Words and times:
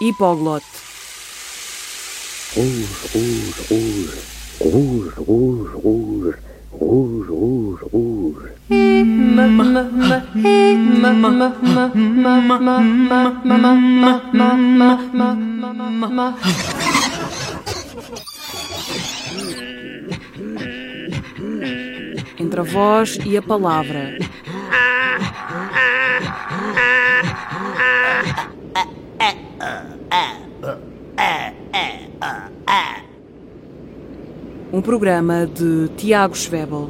Hipoglot. 0.00 0.64
Entre 22.38 22.60
a 22.60 22.64
voz 22.64 23.18
e 23.26 23.36
a 23.36 23.42
palavra. 23.42 24.16
Um 34.80 34.82
programa 34.82 35.44
de 35.44 35.90
Tiago 35.94 36.34
Schwebel. 36.34 36.88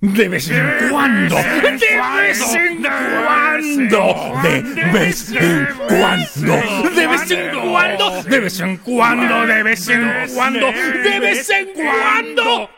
De 0.00 0.28
vez 0.30 0.50
en 0.50 0.88
cuando, 0.88 1.36
de 1.36 1.60
vez 1.60 2.54
en 2.54 2.82
cuando, 2.82 4.04
de 4.42 4.60
vez 4.90 5.32
en 5.34 5.66
cuando, 5.86 6.56
de 6.96 7.06
vez 7.06 7.28
en 7.28 7.50
cuando, 7.52 8.22
de 8.24 8.40
vez 8.40 8.60
en 8.62 8.78
cuando, 8.78 9.44
de 9.44 9.62
vez 9.62 9.88
en 9.90 10.34
cuando, 10.34 10.72
de 10.72 11.20
vez 11.20 11.50
en 11.50 11.68
cuando, 11.74 12.70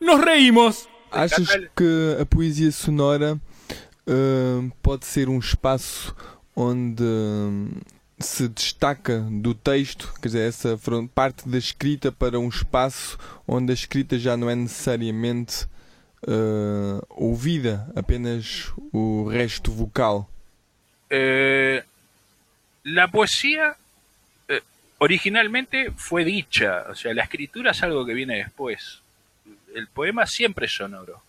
nos 0.00 0.24
reímos. 0.24 0.88
Achas 1.12 1.60
que 1.76 2.16
a 2.18 2.24
poesia 2.24 2.72
sonora 2.72 3.38
pode 4.82 5.06
ser 5.06 5.28
um 5.28 5.38
espaço 5.38 6.14
onde 6.54 7.02
hum, 7.02 7.70
se 8.18 8.48
destaca 8.48 9.20
do 9.30 9.54
texto, 9.54 10.12
quer 10.20 10.28
dizer, 10.28 10.48
essa 10.48 10.78
parte 11.14 11.48
da 11.48 11.58
escrita 11.58 12.12
para 12.12 12.38
um 12.38 12.48
espaço 12.48 13.18
onde 13.46 13.72
a 13.72 13.74
escrita 13.74 14.18
já 14.18 14.36
não 14.36 14.48
é 14.48 14.54
necessariamente 14.54 15.66
hum, 16.26 17.00
ouvida, 17.10 17.90
apenas 17.96 18.72
o 18.92 19.28
resto 19.28 19.70
vocal? 19.72 20.28
Eh, 21.10 21.84
la 22.84 23.08
poesía 23.08 23.76
eh, 24.48 24.62
originalmente 24.98 25.90
fue 25.96 26.24
dicha, 26.24 26.86
o 26.88 26.94
sea, 26.94 27.14
la 27.14 27.22
escritura 27.22 27.70
es 27.70 27.82
algo 27.82 28.04
que 28.04 28.14
viene 28.14 28.36
después. 28.36 29.00
El 29.74 29.88
poema 29.88 30.26
siempre 30.26 30.66
es 30.66 30.72
sonoro, 30.72 31.20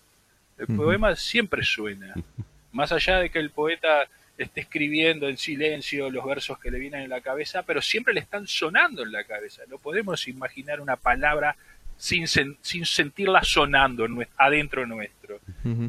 el 0.58 0.66
Ujú. 0.66 0.84
poema 0.84 1.16
siempre 1.16 1.64
suena. 1.64 2.14
Más 2.76 2.92
allá 2.92 3.20
de 3.20 3.30
que 3.30 3.40
el 3.40 3.50
poeta 3.52 4.08
esté 4.38 4.62
escribiendo 4.62 5.30
en 5.30 5.38
silencio 5.38 6.10
los 6.10 6.26
versos 6.26 6.60
que 6.60 6.70
le 6.70 6.78
vienen 6.80 7.04
en 7.04 7.10
la 7.10 7.22
cabeza, 7.22 7.64
pero 7.64 7.82
siempre 7.82 8.14
le 8.14 8.20
están 8.20 8.48
sonando 8.48 9.02
en 9.04 9.12
la 9.12 9.24
cabeza. 9.24 9.62
No 9.70 9.78
podemos 9.78 10.28
imaginar 10.28 10.82
una 10.82 10.98
palabra 10.98 11.56
sin, 11.98 12.24
sen- 12.24 12.58
sin 12.62 12.86
sentirla 12.86 13.42
sonando 13.44 14.06
adentro 14.38 14.86
nuestro 14.86 15.40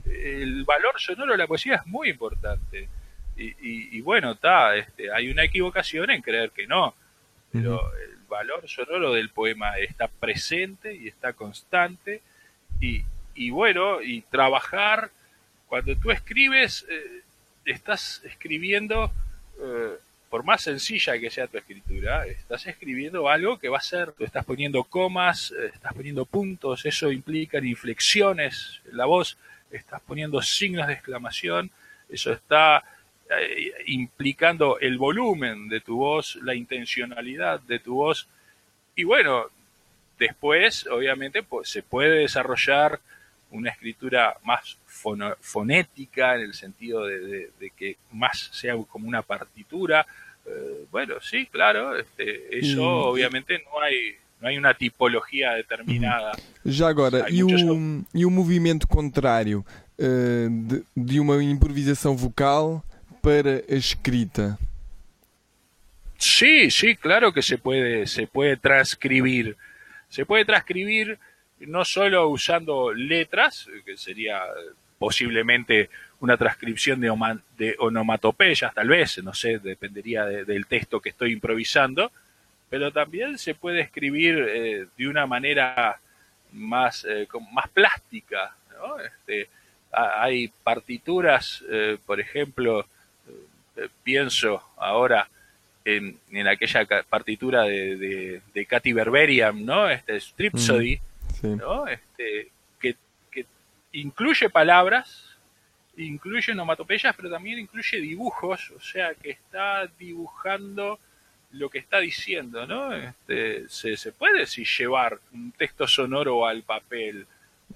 el 0.07 0.65
valor 0.65 0.95
sonoro 1.01 1.33
de 1.33 1.39
la 1.39 1.47
poesía 1.49 1.75
es 1.77 1.87
muy 1.87 2.09
importante. 2.11 2.89
Y, 3.37 3.47
y- 3.49 3.99
y 3.99 4.01
bueno, 4.01 4.33
está, 4.33 4.77
este, 4.77 5.13
hay 5.13 5.29
una 5.29 5.43
equivocación 5.45 6.11
en 6.11 6.23
creer 6.23 6.53
que 6.53 6.67
no, 6.69 6.95
pero 7.53 7.81
el 7.97 8.17
valor 8.29 8.69
sonoro 8.69 9.13
del 9.13 9.31
poema 9.31 9.77
está 9.79 10.07
presente 10.09 10.95
y 10.95 11.09
está 11.09 11.33
constante. 11.33 12.23
Y, 12.81 13.03
y 13.35 13.51
bueno, 13.51 14.01
y 14.03 14.23
trabajar, 14.23 15.11
cuando 15.67 15.97
tú 15.97 16.11
escribes, 16.11 16.87
eh, 16.89 17.23
estás 17.65 18.23
escribiendo, 18.25 19.11
eh, 19.61 19.97
por 20.31 20.45
más 20.45 20.63
sencilla 20.63 21.19
que 21.19 21.31
sea 21.31 21.47
tu 21.47 21.59
escritura, 21.59 22.27
estás 22.27 22.67
escribiendo 22.67 23.29
algo 23.29 23.59
que 23.59 23.69
va 23.69 23.79
a 23.79 23.83
ser, 23.83 24.13
tú 24.13 24.25
estás 24.25 24.45
poniendo 24.45 24.85
comas, 24.85 25.53
eh, 25.53 25.71
estás 25.75 25.93
poniendo 25.93 26.25
puntos, 26.25 26.85
eso 26.87 27.11
implica 27.11 27.59
inflexiones 27.59 28.81
la 28.93 29.07
voz, 29.07 29.39
estás 29.71 30.01
poniendo 30.03 30.41
signos 30.43 30.87
de 30.87 30.95
exclamación, 30.95 31.71
eso 32.09 32.33
está 32.33 32.85
implicando 33.87 34.79
el 34.79 34.99
volumen 34.99 35.69
de 35.69 35.81
tu 35.81 35.97
voz, 35.97 36.37
la 36.45 36.55
intencionalidad 36.55 37.59
de 37.59 37.81
tu 37.81 37.97
voz. 37.97 38.29
Y 38.95 39.03
bueno, 39.03 39.47
después, 40.17 40.87
obviamente, 40.87 41.43
pues, 41.43 41.69
se 41.69 41.83
puede 41.83 42.21
desarrollar 42.21 43.01
una 43.51 43.71
escritura 43.71 44.37
más 44.45 44.77
fono- 44.87 45.37
fonética, 45.41 46.35
en 46.35 46.43
el 46.43 46.55
sentido 46.55 47.05
de, 47.07 47.19
de- 47.21 47.51
de 47.61 47.71
que 47.71 47.97
más 48.13 48.51
sea 48.53 48.75
como 48.89 49.07
una 49.09 49.23
partitura. 49.23 50.07
Eh, 50.47 50.85
bueno, 50.91 51.15
sí, 51.21 51.47
claro, 51.47 51.97
este, 51.97 52.59
eso 52.59 52.81
Y- 52.81 53.11
obviamente 53.13 53.63
no 53.65 53.81
hay, 53.81 54.15
no 54.41 54.49
hay 54.49 54.59
una 54.59 54.75
tipología 54.75 55.53
determinada. 55.53 56.33
Já 56.65 56.89
agora, 56.89 57.25
Há 57.25 57.29
e 57.31 57.43
o, 57.43 57.49
muitas- 57.49 58.07
e 58.15 58.25
o 58.27 58.31
movimento 58.31 58.87
contrário 58.87 59.65
eh, 59.99 60.49
de, 60.51 60.83
de 60.95 61.21
uma 61.21 61.43
improvisação 61.43 62.17
vocal 62.17 62.83
para 63.23 63.63
a 63.69 63.75
escrita? 63.75 64.59
Sí, 66.19 66.71
sí, 66.71 66.97
claro 66.97 67.33
que 67.33 67.43
se 67.43 67.59
puede, 67.59 68.07
se 68.07 68.27
puede 68.27 68.57
transcribir. 68.57 69.57
Se 70.09 70.25
puede 70.25 70.45
transcribir 70.45 71.19
no 71.61 71.85
solo 71.85 72.29
usando 72.29 72.93
letras, 72.93 73.69
que 73.85 73.97
sería 73.97 74.43
posiblemente 74.99 75.91
una 76.21 76.37
transcripción 76.37 77.01
de, 77.01 77.13
de 77.59 77.77
onomatopeyas, 77.79 78.73
tal 78.75 78.89
vez, 78.89 79.23
no 79.23 79.35
sé, 79.35 79.59
dependería 79.59 80.25
de- 80.25 80.45
del 80.45 80.67
texto 80.67 81.01
que 81.01 81.11
estoy 81.11 81.33
improvisando, 81.33 82.11
pero 82.71 82.91
también 82.91 83.39
se 83.39 83.55
puede 83.55 83.81
escribir 83.81 84.39
eh, 84.49 84.87
de 84.97 85.09
una 85.09 85.27
manera 85.27 86.01
más, 86.53 87.05
eh, 87.09 87.27
más 87.53 87.69
plástica, 87.69 88.57
¿no? 88.77 88.99
Este, 88.99 89.49
ha- 89.93 90.23
hay 90.23 90.49
partituras, 90.65 91.63
eh, 91.71 91.99
por 92.07 92.19
ejemplo, 92.21 92.87
eh, 93.77 93.89
pienso 94.03 94.63
ahora 94.79 95.29
en, 95.85 96.19
en 96.33 96.49
aquella 96.49 96.87
partitura 97.09 97.63
de, 97.65 97.97
de, 97.97 98.41
de 98.55 98.67
Katy 98.67 98.93
Berberian, 98.95 99.65
¿no? 99.65 99.89
Este 99.91 100.19
Stripsody, 100.19 100.99
¿no? 101.45 101.87
Este, 101.87 102.51
que, 102.81 102.97
que 103.31 103.47
incluye 103.93 104.49
palabras, 104.51 105.37
incluye 105.97 106.53
onomatopeyas, 106.53 107.15
pero 107.17 107.31
también 107.31 107.59
incluye 107.59 107.99
dibujos, 108.01 108.71
o 108.77 108.81
sea, 108.81 109.15
que 109.15 109.31
está 109.31 109.87
dibujando 109.99 110.99
lo 111.53 111.71
que 111.71 111.79
está 111.79 111.99
diciendo, 112.01 112.67
¿no? 112.67 112.93
Este, 112.95 113.69
se, 113.69 113.97
se 113.97 114.13
puede 114.13 114.47
sí 114.47 114.65
llevar 114.79 115.19
un 115.33 115.53
texto 115.53 115.87
sonoro 115.87 116.47
al 116.47 116.63
papel. 116.63 117.27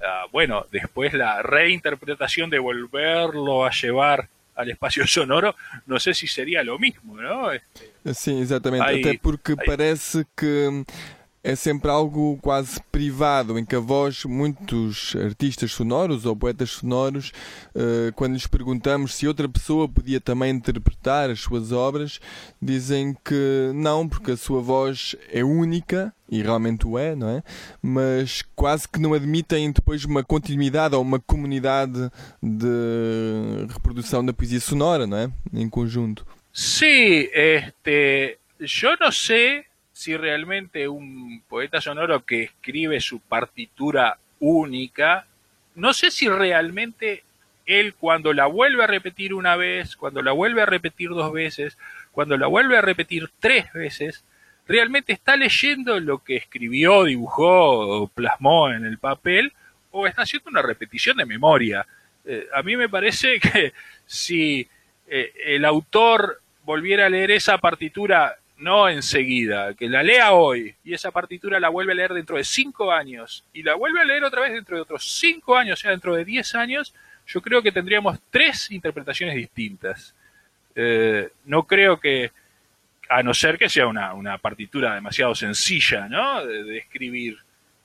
Ah, 0.02 0.26
bueno, 0.30 0.66
después 0.70 1.14
la 1.14 1.42
reinterpretación 1.42 2.50
de 2.50 2.58
volverlo 2.58 3.64
a 3.64 3.70
llevar 3.70 4.28
al 4.54 4.70
espacio 4.70 5.06
sonoro, 5.06 5.54
no 5.86 5.98
sé 5.98 6.12
si 6.12 6.26
sería 6.26 6.62
lo 6.62 6.78
mismo, 6.78 7.16
¿no? 7.20 7.50
Este, 7.52 7.90
Sim, 8.12 8.42
exatamente. 8.42 8.86
Aí- 8.86 9.00
Até 9.00 9.18
porque 9.22 9.54
aí- 9.58 9.66
parece 9.66 10.24
que 10.36 10.84
é 11.42 11.56
sempre 11.56 11.90
algo 11.90 12.38
quase 12.42 12.80
privado, 12.92 13.58
em 13.58 13.64
que 13.64 13.74
a 13.74 13.80
voz, 13.80 14.24
muitos 14.24 15.16
artistas 15.16 15.72
sonoros 15.72 16.26
ou 16.26 16.36
poetas 16.36 16.70
sonoros, 16.70 17.32
eh, 17.74 18.12
quando 18.14 18.34
lhes 18.34 18.46
perguntamos 18.46 19.14
se 19.14 19.26
outra 19.26 19.48
pessoa 19.48 19.88
podia 19.88 20.20
também 20.20 20.50
interpretar 20.50 21.30
as 21.30 21.40
suas 21.40 21.72
obras, 21.72 22.20
dizem 22.60 23.16
que 23.24 23.70
não, 23.74 24.06
porque 24.06 24.32
a 24.32 24.36
sua 24.36 24.60
voz 24.60 25.16
é 25.32 25.42
única, 25.42 26.12
e 26.30 26.42
realmente 26.42 26.86
o 26.86 26.98
é, 26.98 27.16
não 27.16 27.28
é? 27.28 27.42
Mas 27.82 28.42
quase 28.54 28.86
que 28.86 29.00
não 29.00 29.14
admitem 29.14 29.72
depois 29.72 30.04
uma 30.04 30.22
continuidade 30.22 30.94
ou 30.94 31.02
uma 31.02 31.18
comunidade 31.18 32.10
de 32.42 33.66
reprodução 33.72 34.24
da 34.24 34.32
poesia 34.32 34.60
sonora, 34.60 35.06
não 35.06 35.16
é? 35.16 35.30
Em 35.54 35.68
conjunto. 35.68 36.26
Sí, 36.52 37.30
este, 37.32 38.38
yo 38.60 38.96
no 39.00 39.12
sé 39.12 39.69
si 40.00 40.16
realmente 40.16 40.88
un 40.88 41.42
poeta 41.46 41.78
sonoro 41.82 42.24
que 42.24 42.44
escribe 42.44 43.02
su 43.02 43.20
partitura 43.20 44.16
única, 44.38 45.26
no 45.74 45.92
sé 45.92 46.10
si 46.10 46.26
realmente 46.26 47.22
él 47.66 47.92
cuando 47.92 48.32
la 48.32 48.46
vuelve 48.46 48.82
a 48.82 48.86
repetir 48.86 49.34
una 49.34 49.56
vez, 49.56 49.96
cuando 49.96 50.22
la 50.22 50.32
vuelve 50.32 50.62
a 50.62 50.66
repetir 50.66 51.10
dos 51.10 51.30
veces, 51.34 51.76
cuando 52.12 52.38
la 52.38 52.46
vuelve 52.46 52.78
a 52.78 52.80
repetir 52.80 53.28
tres 53.40 53.70
veces, 53.74 54.24
realmente 54.66 55.12
está 55.12 55.36
leyendo 55.36 56.00
lo 56.00 56.24
que 56.24 56.36
escribió, 56.36 57.04
dibujó 57.04 58.04
o 58.04 58.08
plasmó 58.08 58.70
en 58.70 58.86
el 58.86 58.96
papel 58.96 59.52
o 59.90 60.06
está 60.06 60.22
haciendo 60.22 60.48
una 60.48 60.62
repetición 60.62 61.18
de 61.18 61.26
memoria. 61.26 61.86
Eh, 62.24 62.48
a 62.54 62.62
mí 62.62 62.74
me 62.74 62.88
parece 62.88 63.38
que 63.52 63.74
si 64.06 64.66
eh, 65.06 65.34
el 65.44 65.66
autor 65.66 66.40
volviera 66.64 67.04
a 67.04 67.10
leer 67.10 67.32
esa 67.32 67.58
partitura 67.58 68.39
no 68.60 68.88
enseguida, 68.88 69.74
que 69.74 69.88
la 69.88 70.02
lea 70.02 70.32
hoy 70.32 70.74
y 70.84 70.92
esa 70.92 71.10
partitura 71.10 71.58
la 71.58 71.70
vuelve 71.70 71.92
a 71.92 71.96
leer 71.96 72.12
dentro 72.12 72.36
de 72.36 72.44
cinco 72.44 72.92
años 72.92 73.44
y 73.54 73.62
la 73.62 73.74
vuelve 73.74 74.00
a 74.00 74.04
leer 74.04 74.22
otra 74.22 74.42
vez 74.42 74.52
dentro 74.52 74.76
de 74.76 74.82
otros 74.82 75.18
cinco 75.18 75.56
años, 75.56 75.78
o 75.78 75.82
sea, 75.82 75.90
dentro 75.90 76.14
de 76.14 76.24
diez 76.24 76.54
años, 76.54 76.94
yo 77.26 77.40
creo 77.40 77.62
que 77.62 77.72
tendríamos 77.72 78.18
tres 78.30 78.70
interpretaciones 78.70 79.34
distintas. 79.34 80.14
Eh, 80.74 81.30
no 81.46 81.62
creo 81.64 81.98
que, 81.98 82.32
a 83.08 83.22
no 83.22 83.32
ser 83.32 83.58
que 83.58 83.68
sea 83.68 83.86
una, 83.86 84.12
una 84.12 84.36
partitura 84.38 84.94
demasiado 84.94 85.34
sencilla, 85.34 86.06
¿no? 86.08 86.44
De, 86.44 86.76
escribir. 86.76 87.38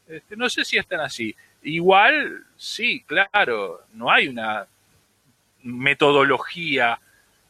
Este, 0.07 0.35
no 0.35 0.49
sé 0.49 0.65
si 0.65 0.77
están 0.77 0.99
así. 0.99 1.35
Igual, 1.63 2.43
sí, 2.57 3.03
claro, 3.07 3.81
no 3.93 4.11
hay 4.11 4.27
una 4.27 4.67
metodología 5.63 6.99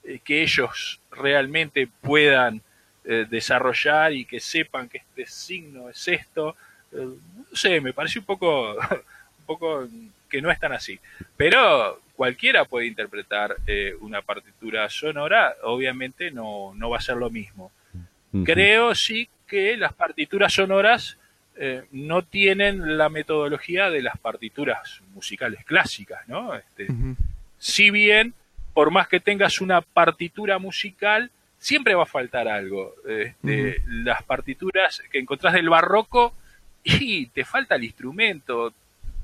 eh, 0.03 0.19
que 0.23 0.43
ellos 0.43 1.01
realmente 1.11 1.87
puedan 2.01 2.61
eh, 3.07 3.27
desarrollar 3.29 4.13
y 4.13 4.25
que 4.25 4.39
sepan 4.39 4.89
que 4.89 4.97
este 4.97 5.27
signo 5.27 5.89
es 5.89 6.07
esto. 6.07 6.55
Eh, 6.91 7.05
no 7.05 7.45
sé, 7.55 7.79
me 7.79 7.93
parece 7.93 8.17
un 8.17 8.25
poco, 8.25 8.73
un 9.39 9.45
poco 9.45 9.87
que 10.27 10.41
no 10.41 10.49
es 10.49 10.59
tan 10.59 10.73
así. 10.73 10.99
Pero 11.37 12.01
cualquiera 12.15 12.65
puede 12.65 12.87
interpretar 12.87 13.57
una 13.99 14.21
partitura 14.21 14.89
sonora, 14.89 15.53
obviamente 15.63 16.31
no, 16.31 16.73
no 16.75 16.89
va 16.89 16.97
a 16.97 17.01
ser 17.01 17.17
lo 17.17 17.29
mismo. 17.29 17.71
Creo 18.43 18.95
sí 18.95 19.29
que 19.47 19.77
las 19.77 19.93
partituras 19.93 20.53
sonoras 20.53 21.17
no 21.91 22.23
tienen 22.23 22.97
la 22.97 23.09
metodología 23.09 23.89
de 23.89 24.01
las 24.01 24.17
partituras 24.17 25.01
musicales 25.13 25.63
clásicas, 25.65 26.27
¿no? 26.27 26.55
Este, 26.55 26.87
Si 27.57 27.91
bien, 27.91 28.33
por 28.73 28.91
más 28.91 29.07
que 29.07 29.19
tengas 29.19 29.61
una 29.61 29.81
partitura 29.81 30.57
musical, 30.57 31.31
siempre 31.65 31.95
va 31.95 32.03
a 32.03 32.05
faltar 32.05 32.47
algo. 32.47 32.93
Este, 33.07 33.81
las 33.87 34.21
partituras 34.21 35.01
que 35.11 35.17
encontrás 35.17 35.53
del 35.53 35.67
barroco 35.67 36.35
y 36.83 37.25
te 37.27 37.43
falta 37.43 37.75
el 37.75 37.85
instrumento, 37.85 38.71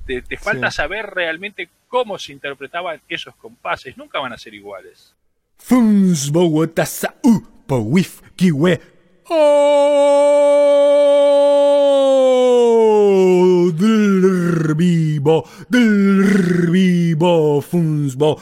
te, 0.07 0.38
falta 0.38 0.71
saber 0.71 1.05
realmente 1.05 1.69
cómo 1.88 2.17
se 2.17 2.33
interpretaban 2.33 2.99
esos 3.07 3.35
compases, 3.35 3.95
nunca 3.95 4.19
van 4.19 4.33
a 4.33 4.39
ser 4.39 4.55
iguales. 4.55 5.13
Oh, 5.69 7.38
del 8.47 8.79
vivo, 15.22 15.48
del 15.68 16.69
vivo, 16.69 17.62
funsbo, 17.62 18.39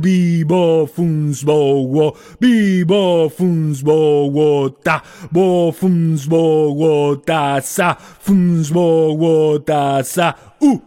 vivo, 0.00 0.86
funsbo, 0.86 1.86
wo, 1.86 2.16
vivo, 2.38 3.28
funsbo, 3.28 4.30
wo, 4.30 4.70
ta, 4.82 5.02
bo, 5.30 5.72
funsbo, 5.72 6.74
wo, 6.74 7.16
ta, 7.16 7.60
sa, 7.60 7.96
funsbo, 7.96 9.14
wo, 9.16 9.60
ta, 9.60 10.02
sa, 10.02 10.34
u, 10.60 10.80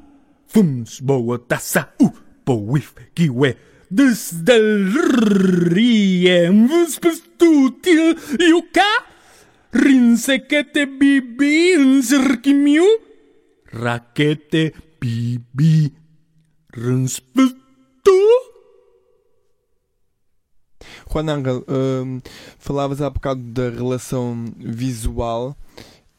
funsbo, 0.48 1.20
wo, 1.24 1.38
ta, 1.40 1.58
sa, 1.60 1.88
u, 2.00 2.12
po, 2.44 2.60
wif, 2.60 2.94
kiwe, 3.16 3.56
des 3.90 4.32
del 4.44 4.92
riem, 5.72 6.68
vus, 6.68 7.00
tutil, 7.38 8.18
yuka, 9.74 9.86
Rinsekete 9.86 10.86
bibi, 10.86 11.78
nzirkimiu. 11.78 12.84
Raquete 13.72 14.74
bibi, 15.00 15.92
rinspetu. 16.74 17.60
Juan 21.10 21.30
Angel, 21.30 21.64
hum, 21.68 22.22
falavas 22.58 23.02
há 23.02 23.10
bocado 23.10 23.42
da 23.42 23.70
relação 23.70 24.46
visual 24.58 25.56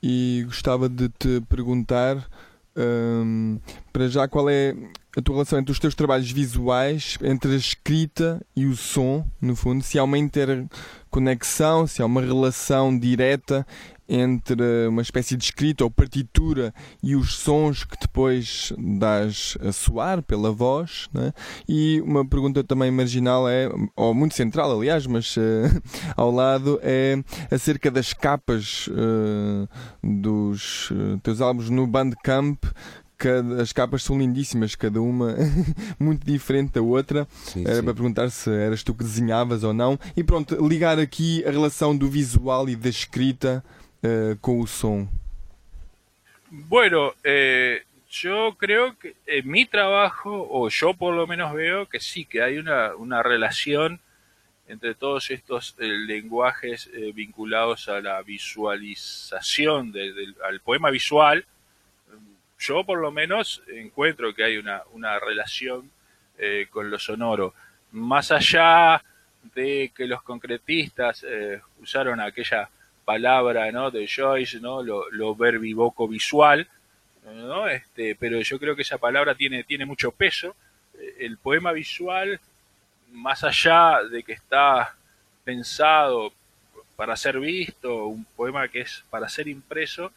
e 0.02 0.44
gostava 0.46 0.88
de 0.88 1.08
te 1.08 1.40
perguntar 1.48 2.28
hum, 2.76 3.58
para 3.92 4.08
já 4.08 4.26
qual 4.28 4.48
é 4.48 4.74
a 5.16 5.22
tua 5.22 5.36
relação 5.36 5.58
entre 5.58 5.72
os 5.72 5.78
teus 5.78 5.94
trabalhos 5.94 6.30
visuais, 6.30 7.16
entre 7.22 7.52
a 7.52 7.56
escrita 7.56 8.44
e 8.56 8.66
o 8.66 8.76
som, 8.76 9.26
no 9.40 9.54
fundo, 9.54 9.82
se 9.82 9.98
há 9.98 10.04
uma 10.04 10.18
interconexão, 10.18 11.86
se 11.86 12.02
há 12.02 12.06
uma 12.06 12.20
relação 12.20 12.96
direta 12.98 13.66
entre 14.08 14.86
uma 14.88 15.02
espécie 15.02 15.36
de 15.36 15.44
escrita 15.44 15.84
ou 15.84 15.90
partitura 15.90 16.74
e 17.02 17.16
os 17.16 17.36
sons 17.36 17.84
que 17.84 17.96
depois 18.00 18.72
dás 18.78 19.56
a 19.60 19.72
soar 19.72 20.22
pela 20.22 20.52
voz. 20.52 21.08
Né? 21.12 21.32
E 21.68 22.00
uma 22.02 22.24
pergunta 22.26 22.62
também 22.62 22.90
marginal 22.90 23.48
é, 23.48 23.68
ou 23.96 24.14
muito 24.14 24.34
central, 24.34 24.72
aliás, 24.72 25.06
mas 25.06 25.36
uh, 25.36 25.40
ao 26.16 26.30
lado, 26.30 26.78
é 26.82 27.16
acerca 27.50 27.90
das 27.90 28.12
capas 28.12 28.88
uh, 28.88 29.68
dos 30.02 30.90
uh, 30.90 31.18
teus 31.22 31.40
álbuns 31.40 31.70
no 31.70 31.86
Bandcamp 31.86 32.64
cada, 33.16 33.62
as 33.62 33.72
capas 33.72 34.02
são 34.02 34.18
lindíssimas, 34.18 34.74
cada 34.74 35.00
uma 35.00 35.34
muito 35.98 36.26
diferente 36.26 36.72
da 36.72 36.82
outra. 36.82 37.26
Sim, 37.44 37.62
Era 37.64 37.76
sim. 37.76 37.82
para 37.82 37.94
perguntar 37.94 38.30
se 38.30 38.50
eras 38.50 38.82
tu 38.82 38.92
que 38.92 39.04
desenhavas 39.04 39.64
ou 39.64 39.72
não. 39.72 39.98
E 40.16 40.22
pronto, 40.22 40.54
ligar 40.66 40.98
aqui 40.98 41.44
a 41.46 41.50
relação 41.50 41.96
do 41.96 42.08
visual 42.08 42.68
e 42.68 42.76
da 42.76 42.88
escrita 42.88 43.64
uh, 44.04 44.36
com. 44.40 45.08
Bueno, 46.50 47.14
eh, 47.24 47.82
yo 48.10 48.54
creo 48.56 48.96
que 48.96 49.16
en 49.26 49.50
mi 49.50 49.66
trabajo, 49.66 50.46
o 50.48 50.68
yo 50.68 50.94
por 50.94 51.14
lo 51.14 51.26
menos 51.26 51.52
veo 51.52 51.88
que 51.88 51.98
sí, 51.98 52.24
que 52.24 52.42
hay 52.42 52.58
una, 52.58 52.94
una 52.94 53.22
relación 53.22 54.00
entre 54.68 54.94
todos 54.94 55.30
estos 55.30 55.74
eh, 55.78 55.86
lenguajes 55.86 56.88
eh, 56.94 57.12
vinculados 57.12 57.88
a 57.88 58.00
la 58.00 58.22
visualización, 58.22 59.92
de, 59.92 60.34
al 60.44 60.60
poema 60.60 60.90
visual, 60.90 61.44
yo 62.58 62.84
por 62.84 62.98
lo 62.98 63.10
menos 63.10 63.62
encuentro 63.68 64.34
que 64.34 64.44
hay 64.44 64.56
una, 64.56 64.82
una 64.92 65.18
relación 65.18 65.90
eh, 66.38 66.66
con 66.70 66.90
lo 66.90 66.98
sonoro. 66.98 67.52
Más 67.92 68.30
allá 68.30 69.02
de 69.54 69.92
que 69.94 70.06
los 70.06 70.22
concretistas 70.22 71.24
eh, 71.28 71.60
usaron 71.80 72.20
aquella 72.20 72.70
palabra 73.04 73.70
¿no? 73.72 73.90
de 73.90 74.08
Joyce, 74.08 74.60
¿no? 74.60 74.82
lo, 74.82 75.10
lo 75.10 75.34
verbivoco 75.34 76.08
visual, 76.08 76.68
¿no? 77.24 77.68
este, 77.68 78.16
pero 78.16 78.40
yo 78.40 78.58
creo 78.58 78.76
que 78.76 78.82
esa 78.82 78.98
palabra 78.98 79.34
tiene, 79.34 79.64
tiene 79.64 79.84
mucho 79.84 80.10
peso. 80.10 80.54
Eh, 80.98 81.16
el 81.20 81.38
poema 81.38 81.72
visual, 81.72 82.40
más 83.12 83.44
allá 83.44 84.02
de 84.10 84.22
que 84.22 84.32
está 84.32 84.96
pensado 85.44 86.32
para 86.96 87.16
ser 87.16 87.40
visto, 87.40 88.06
un 88.06 88.24
poema 88.24 88.68
que 88.68 88.80
es 88.82 89.04
para 89.10 89.28
ser 89.28 89.48
impreso, 89.48 90.12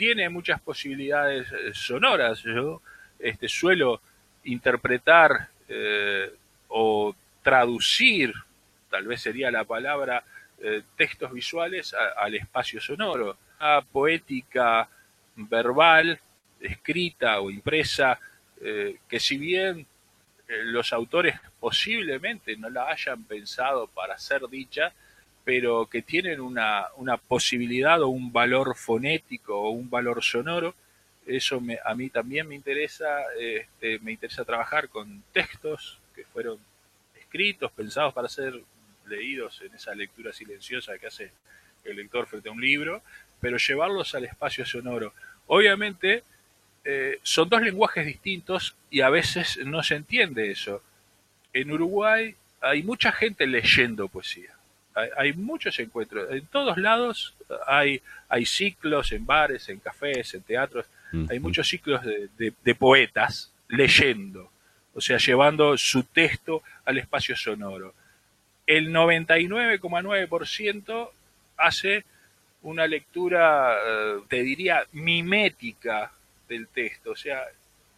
tiene 0.00 0.30
muchas 0.30 0.58
posibilidades 0.62 1.46
eh, 1.52 1.74
sonoras. 1.74 2.42
Yo 2.42 2.80
este, 3.18 3.48
suelo 3.48 4.00
interpretar 4.44 5.48
eh, 5.68 6.32
o 6.68 7.14
traducir, 7.42 8.32
tal 8.88 9.06
vez 9.06 9.20
sería 9.20 9.50
la 9.50 9.64
palabra, 9.64 10.24
eh, 10.60 10.82
textos 10.96 11.32
visuales 11.32 11.94
al 12.16 12.34
espacio 12.34 12.80
sonoro. 12.80 13.36
Una 13.58 13.80
poética 13.82 14.88
verbal, 15.36 16.18
escrita 16.60 17.40
o 17.40 17.50
impresa, 17.50 18.18
que 19.08 19.20
si 19.20 19.38
bien 19.38 19.86
los 20.64 20.92
autores 20.92 21.40
posiblemente 21.58 22.56
no 22.56 22.68
la 22.68 22.90
hayan 22.90 23.24
pensado 23.24 23.86
para 23.86 24.18
ser 24.18 24.42
dicha, 24.48 24.92
pero 25.44 25.86
que 25.86 26.02
tienen 26.02 26.40
una, 26.40 26.86
una 26.96 27.16
posibilidad 27.16 28.02
o 28.02 28.08
un 28.08 28.32
valor 28.32 28.76
fonético 28.76 29.58
o 29.58 29.70
un 29.70 29.88
valor 29.88 30.22
sonoro, 30.22 30.74
eso 31.26 31.60
me, 31.60 31.78
a 31.84 31.94
mí 31.94 32.10
también 32.10 32.48
me 32.48 32.54
interesa, 32.54 33.22
este, 33.38 33.98
me 34.00 34.12
interesa 34.12 34.44
trabajar 34.44 34.88
con 34.88 35.22
textos 35.32 35.98
que 36.14 36.24
fueron 36.24 36.58
escritos, 37.18 37.70
pensados 37.72 38.12
para 38.12 38.28
ser 38.28 38.60
leídos 39.10 39.60
en 39.62 39.74
esa 39.74 39.94
lectura 39.94 40.32
silenciosa 40.32 40.96
que 40.98 41.08
hace 41.08 41.32
el 41.84 41.96
lector 41.96 42.26
frente 42.26 42.48
a 42.48 42.52
un 42.52 42.60
libro, 42.60 43.02
pero 43.40 43.56
llevarlos 43.58 44.14
al 44.14 44.24
espacio 44.24 44.64
sonoro. 44.64 45.12
Obviamente 45.46 46.22
eh, 46.84 47.18
son 47.22 47.48
dos 47.48 47.60
lenguajes 47.60 48.06
distintos 48.06 48.76
y 48.90 49.00
a 49.02 49.10
veces 49.10 49.58
no 49.66 49.82
se 49.82 49.96
entiende 49.96 50.50
eso. 50.50 50.82
En 51.52 51.70
Uruguay 51.70 52.34
hay 52.60 52.82
mucha 52.82 53.12
gente 53.12 53.46
leyendo 53.46 54.08
poesía 54.08 54.54
hay, 55.16 55.32
muchos 55.32 55.78
encuentros. 55.78 56.30
En 56.30 56.46
todos 56.46 56.76
lados 56.76 57.34
hay, 57.66 58.02
hay 58.28 58.44
ciclos 58.44 59.12
en 59.12 59.26
bares, 59.26 59.68
en 59.68 59.78
cafés, 59.78 60.34
en 60.34 60.42
teatros. 60.42 60.86
Hay 61.28 61.40
muchos 61.40 61.68
ciclos 61.68 62.02
de, 62.04 62.74
poetas 62.74 63.52
leyendo, 63.68 64.50
o 64.94 65.00
sea, 65.00 65.18
llevando 65.18 65.76
su 65.76 66.04
texto 66.04 66.62
al 66.84 66.98
espacio 66.98 67.36
sonoro. 67.36 67.94
El 68.70 68.92
99,9% 68.92 71.10
hace 71.56 72.04
una 72.62 72.86
lectura, 72.86 73.74
eh, 73.74 74.18
te 74.28 74.44
diría, 74.44 74.84
mimética 74.92 76.12
del 76.48 76.68
texto, 76.68 77.10
o 77.10 77.16
sea, 77.16 77.42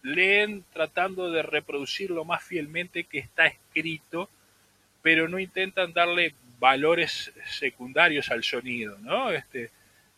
leen 0.01 0.65
tratando 0.73 1.29
de 1.29 1.43
reproducir 1.43 2.09
lo 2.09 2.25
más 2.25 2.43
fielmente 2.43 3.03
que 3.03 3.19
está 3.19 3.45
escrito, 3.45 4.31
pero 5.03 5.29
no 5.29 5.37
intentan 5.37 5.93
darle 5.93 6.33
valores 6.57 7.31
secundarios 7.45 8.31
al 8.31 8.43
sonido, 8.43 8.97
¿no? 8.97 9.29
Este, 9.29 9.69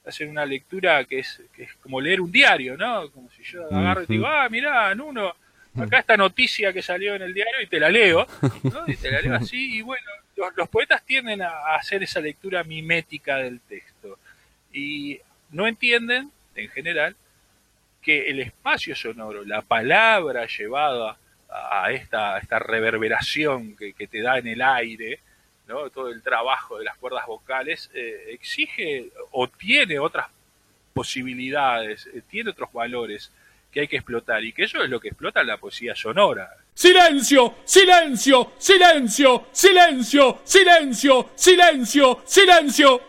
hacer 0.06 0.30
una 0.30 0.46
lectura 0.46 1.04
que 1.04 1.20
es, 1.20 1.42
que 1.54 1.64
es 1.64 1.74
como 1.84 2.00
leer 2.00 2.22
un 2.22 2.32
diario, 2.32 2.78
¿no? 2.78 3.12
Como 3.12 3.30
si 3.32 3.44
yo 3.44 3.66
agarro 3.66 4.04
y 4.04 4.06
digo, 4.06 4.26
ah, 4.26 4.48
mirá, 4.50 4.94
uno, 4.94 5.36
acá 5.76 6.00
esta 6.00 6.16
noticia 6.16 6.72
que 6.72 6.82
salió 6.82 7.16
en 7.16 7.24
el 7.24 7.34
diario 7.34 7.62
y 7.62 7.68
te 7.68 7.78
la 7.78 7.90
leo, 7.90 8.26
¿no? 8.64 8.86
Y 8.88 8.96
te 8.96 9.12
la 9.12 9.20
leo 9.20 9.36
así, 9.36 9.80
y 9.80 9.82
bueno, 9.82 10.10
los, 10.36 10.70
poetas 10.70 11.04
tienden 11.04 11.42
a 11.42 11.76
hacer 11.76 12.04
esa 12.04 12.20
lectura 12.20 12.64
mimética 12.64 13.38
del 13.38 13.62
texto. 13.62 14.20
Y 14.72 15.20
no 15.52 15.68
entienden, 15.68 16.32
en 16.56 16.70
general, 16.70 17.16
que 18.02 18.30
el 18.30 18.40
espacio 18.40 18.96
sonoro, 18.96 19.44
la 19.44 19.62
palabra 19.62 20.46
llevada 20.46 21.18
a 21.50 21.92
esta, 21.92 22.38
esta 22.38 22.60
reverberación 22.60 23.76
que, 23.76 23.94
que, 23.94 24.08
te 24.08 24.22
da 24.22 24.38
en 24.38 24.48
el 24.48 24.62
aire, 24.62 25.20
¿no? 25.68 25.90
todo 25.90 26.10
el 26.10 26.22
trabajo 26.22 26.78
de 26.78 26.86
las 26.86 26.98
cuerdas 26.98 27.26
vocales, 27.26 27.90
eh, 27.94 28.28
exige 28.30 29.10
o 29.32 29.48
tiene 29.48 30.00
otras 30.00 30.28
posibilidades, 30.94 32.08
eh, 32.08 32.22
tiene 32.30 32.52
otros 32.52 32.72
valores 32.72 33.32
que 33.72 33.82
hay 33.82 33.88
que 33.88 33.98
explotar 33.98 34.44
y 34.44 34.54
que 34.54 34.64
eso 34.64 34.84
es 34.84 34.90
lo 34.90 35.00
que 35.00 35.10
explota 35.10 35.44
la 35.44 35.58
poesía 35.58 35.96
sonora. 35.96 36.50
Silencio, 36.76 37.54
silencio, 37.66 38.52
silencio, 38.60 39.46
silencio, 39.54 40.40
silencio, 40.44 41.30
silencio, 41.34 42.20
silencio. 42.26 43.02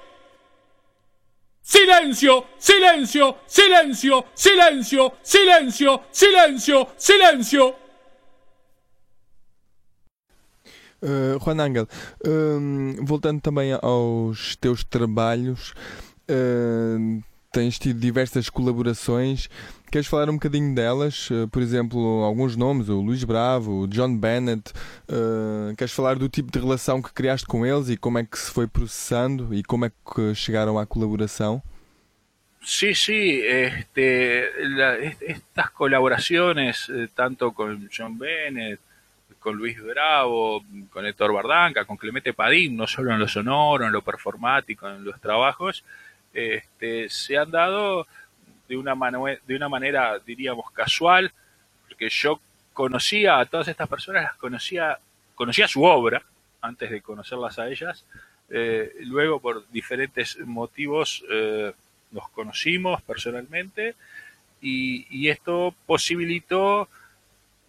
Silencio, 1.63 2.45
silencio, 2.59 3.37
silencio, 3.45 4.25
silencio, 4.35 5.13
silencio, 5.21 6.01
silencio, 6.13 6.89
silencio. 6.97 7.75
Uh, 11.03 11.39
Juan 11.41 11.61
Angel, 11.61 11.89
uh, 12.25 13.05
voltando 13.05 13.41
também 13.41 13.73
aos 13.83 14.55
teus 14.57 14.85
trabalhos, 14.85 15.75
uh, 16.31 17.21
tens 17.57 17.79
tido 17.79 17.99
diversas 17.99 18.51
colaborações. 18.51 19.49
Queres 19.91 20.07
falar 20.07 20.29
um 20.29 20.35
bocadinho 20.35 20.75
delas? 20.75 21.31
por 21.51 21.63
exemplo, 21.63 22.23
alguns 22.23 22.55
nomes, 22.55 22.91
o 22.91 23.01
Luís 23.01 23.25
Bravo, 23.25 23.85
o 23.85 23.89
John 23.89 24.15
Bennett. 24.19 24.75
queres 25.79 25.95
falar 25.95 26.17
do 26.17 26.29
tipo 26.29 26.53
de 26.53 26.59
relação 26.59 27.01
que 27.01 27.15
criaste 27.15 27.47
com 27.47 27.65
eles 27.65 27.89
e 27.89 27.97
como 27.97 28.19
é 28.19 28.25
que 28.25 28.39
se 28.39 28.51
foi 28.51 28.67
processando 28.67 29.55
e 29.55 29.63
como 29.63 29.87
é 29.87 29.91
que 29.91 30.35
chegaram 30.35 30.79
à 30.79 30.85
colaboração? 30.85 31.63
Sí, 32.63 32.95
sí, 32.95 33.41
este, 33.43 34.51
la, 34.59 34.99
estas 34.99 35.71
colaboraciones, 35.71 36.91
eh, 36.91 37.09
tanto 37.15 37.53
con 37.53 37.89
John 37.97 38.19
Bennett, 38.19 38.81
con 39.39 39.57
Luis 39.57 39.81
Bravo, 39.81 40.63
con 40.91 41.07
Héctor 41.07 41.33
Bardanca, 41.33 41.85
con 41.85 41.97
Clemente 41.97 42.35
Padín, 42.35 42.77
no 42.77 42.89
solo 42.89 43.13
en 43.13 43.21
lo 43.21 43.29
sonoro, 43.29 43.87
en 43.87 43.93
lo 43.93 44.03
performático, 44.03 44.89
en 44.89 45.05
los 45.05 45.21
trabajos, 45.21 45.85
este, 46.37 47.09
se 47.09 47.39
han 47.39 47.51
dado 47.51 48.07
de 48.69 48.77
una, 48.77 48.95
de 49.47 49.57
una 49.57 49.69
manera, 49.71 50.19
diríamos, 50.19 50.71
casual, 50.71 51.33
porque 51.89 52.11
yo 52.11 52.41
conocía 52.75 53.39
a 53.39 53.47
todas 53.47 53.69
estas 53.69 53.89
personas, 53.89 54.25
las 54.25 54.35
conocía, 54.35 54.99
conocía 55.35 55.67
su 55.67 55.83
obra 55.83 56.23
antes 56.61 56.91
de 56.91 57.01
conocerlas 57.01 57.59
a 57.59 57.69
ellas, 57.69 58.05
eh, 58.51 58.93
luego 59.01 59.41
por 59.41 59.67
diferentes 59.71 60.39
motivos 60.41 61.25
eh, 61.31 61.73
nos 62.11 62.29
conocimos 62.29 63.01
personalmente 63.03 63.95
y, 64.61 65.29
esto 65.29 65.75
posibilitó 65.87 66.89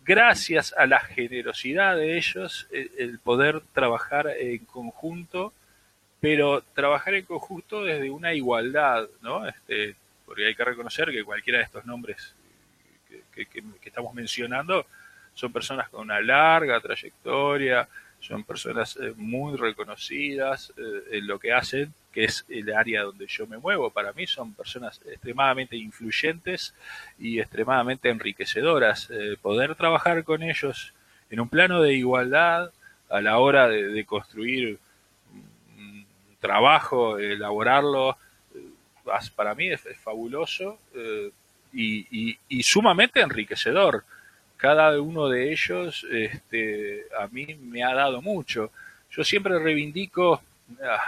gracias 0.03 0.73
a 0.77 0.85
la 0.87 0.99
generosidad 0.99 1.95
de 1.95 2.17
ellos, 2.17 2.67
el, 2.71 2.91
el, 2.97 3.19
poder 3.19 3.61
trabajar 3.73 4.27
en 4.27 4.65
conjunto, 4.65 5.53
pero 6.19 6.61
trabajar 6.73 7.13
en 7.13 7.25
conjunto 7.25 7.83
desde 7.83 8.09
una 8.09 8.33
igualdad, 8.33 9.07
¿no? 9.21 9.47
Este, 9.47 9.95
porque 10.25 10.47
hay 10.47 10.55
que 10.55 10.65
reconocer 10.65 11.11
que 11.11 11.23
cualquiera 11.23 11.59
de 11.59 11.65
estos 11.65 11.85
nombres 11.85 12.33
que, 13.33 13.45
que, 13.45 13.63
estamos 13.83 14.13
mencionando 14.13 14.85
son 15.33 15.53
personas 15.53 15.89
con 15.89 16.01
una 16.01 16.19
larga 16.19 16.79
trayectoria, 16.79 17.87
son 18.19 18.43
personas 18.43 18.97
eh, 18.97 19.13
muy 19.15 19.55
reconocidas 19.57 20.73
eh, 20.77 21.17
en 21.17 21.27
lo 21.27 21.39
que 21.39 21.53
hacen, 21.53 21.93
que 22.11 22.23
es 22.25 22.45
el 22.49 22.73
área 22.73 23.03
donde 23.03 23.27
yo 23.27 23.45
me 23.47 23.57
muevo. 23.57 23.91
Para 23.91 24.11
mí 24.13 24.25
son 24.25 24.53
personas 24.53 24.99
extremadamente 25.05 25.77
influyentes 25.77 26.73
y 27.19 27.39
extremadamente 27.39 28.09
enriquecedoras. 28.09 29.09
Eh, 29.11 29.37
poder 29.41 29.75
trabajar 29.75 30.23
con 30.23 30.41
ellos 30.41 30.93
en 31.29 31.39
un 31.39 31.49
plano 31.49 31.81
de 31.81 31.93
igualdad 31.93 32.71
a 33.09 33.21
la 33.21 33.37
hora 33.37 33.69
de, 33.69 34.05
construir 34.05 34.79
trabajo, 36.39 37.17
elaborarlo, 37.17 38.17
para 39.35 39.55
mí 39.55 39.69
es, 39.69 39.85
es 39.85 39.97
fabuloso 39.97 40.79
y, 41.73 42.07
y, 42.11 42.37
y 42.49 42.63
sumamente 42.63 43.21
enriquecedor 43.21 44.03
cada 44.57 44.99
uno 44.99 45.29
de 45.29 45.51
ellos 45.51 46.05
este, 46.11 47.05
a 47.17 47.27
mí 47.27 47.55
me 47.61 47.83
ha 47.83 47.93
dado 47.93 48.21
mucho. 48.21 48.71
Yo 49.11 49.23
siempre 49.23 49.57
reivindico 49.59 50.41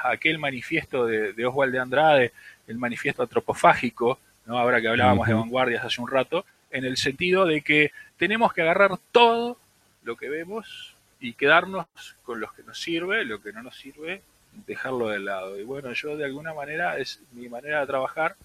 aquel 0.04 0.38
manifiesto 0.38 1.06
de, 1.06 1.34
de 1.34 1.46
Oswald 1.46 1.74
de 1.74 1.80
Andrade, 1.80 2.32
el 2.68 2.78
manifiesto 2.78 3.24
antropofágico, 3.24 4.20
¿no? 4.46 4.58
ahora 4.58 4.80
que 4.80 4.88
hablábamos 4.88 5.28
uh 5.28 5.32
-huh. 5.32 5.34
de 5.34 5.42
vanguardias 5.42 5.84
hace 5.84 6.02
un 6.02 6.10
rato, 6.10 6.46
en 6.72 6.86
el 6.86 6.98
sentido 6.98 7.46
de 7.46 7.62
que 7.62 7.92
tenemos 8.18 8.54
que 8.54 8.62
agarrar 8.62 8.92
todo 9.12 9.58
lo 10.04 10.16
que 10.16 10.30
vemos 10.30 10.96
y 11.20 11.34
quedarnos 11.34 11.88
con 12.24 12.40
lo 12.40 12.54
que 12.54 12.64
nos 12.64 12.80
sirve, 12.80 13.26
lo 13.26 13.42
que 13.42 13.52
no 13.52 13.64
nos 13.64 13.76
sirve, 13.76 14.22
dejarlo 14.66 15.10
de 15.10 15.20
lado. 15.20 15.60
Y 15.60 15.64
bueno, 15.64 15.92
yo 15.94 16.18
de 16.18 16.26
alguna 16.26 16.54
manera, 16.54 16.98
es 16.98 17.22
mi 17.32 17.50
manera 17.50 17.82
de 17.82 17.88
trabajar, 17.88 18.36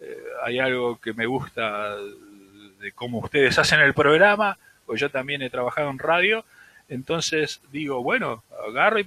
eh, 0.00 0.18
hay 0.42 0.58
algo 0.58 1.00
que 1.00 1.12
me 1.12 1.26
gusta 1.26 1.96
de 1.96 2.92
cómo 2.92 3.18
ustedes 3.18 3.58
hacen 3.58 3.80
el 3.80 3.94
programa, 3.94 4.58
pues 4.86 5.00
yo 5.00 5.10
también 5.10 5.42
he 5.42 5.50
trabajado 5.50 5.90
en 5.90 5.98
radio, 5.98 6.44
entonces 6.88 7.60
digo, 7.72 8.02
bueno, 8.02 8.42
agarro 8.68 8.98
y 8.98 9.04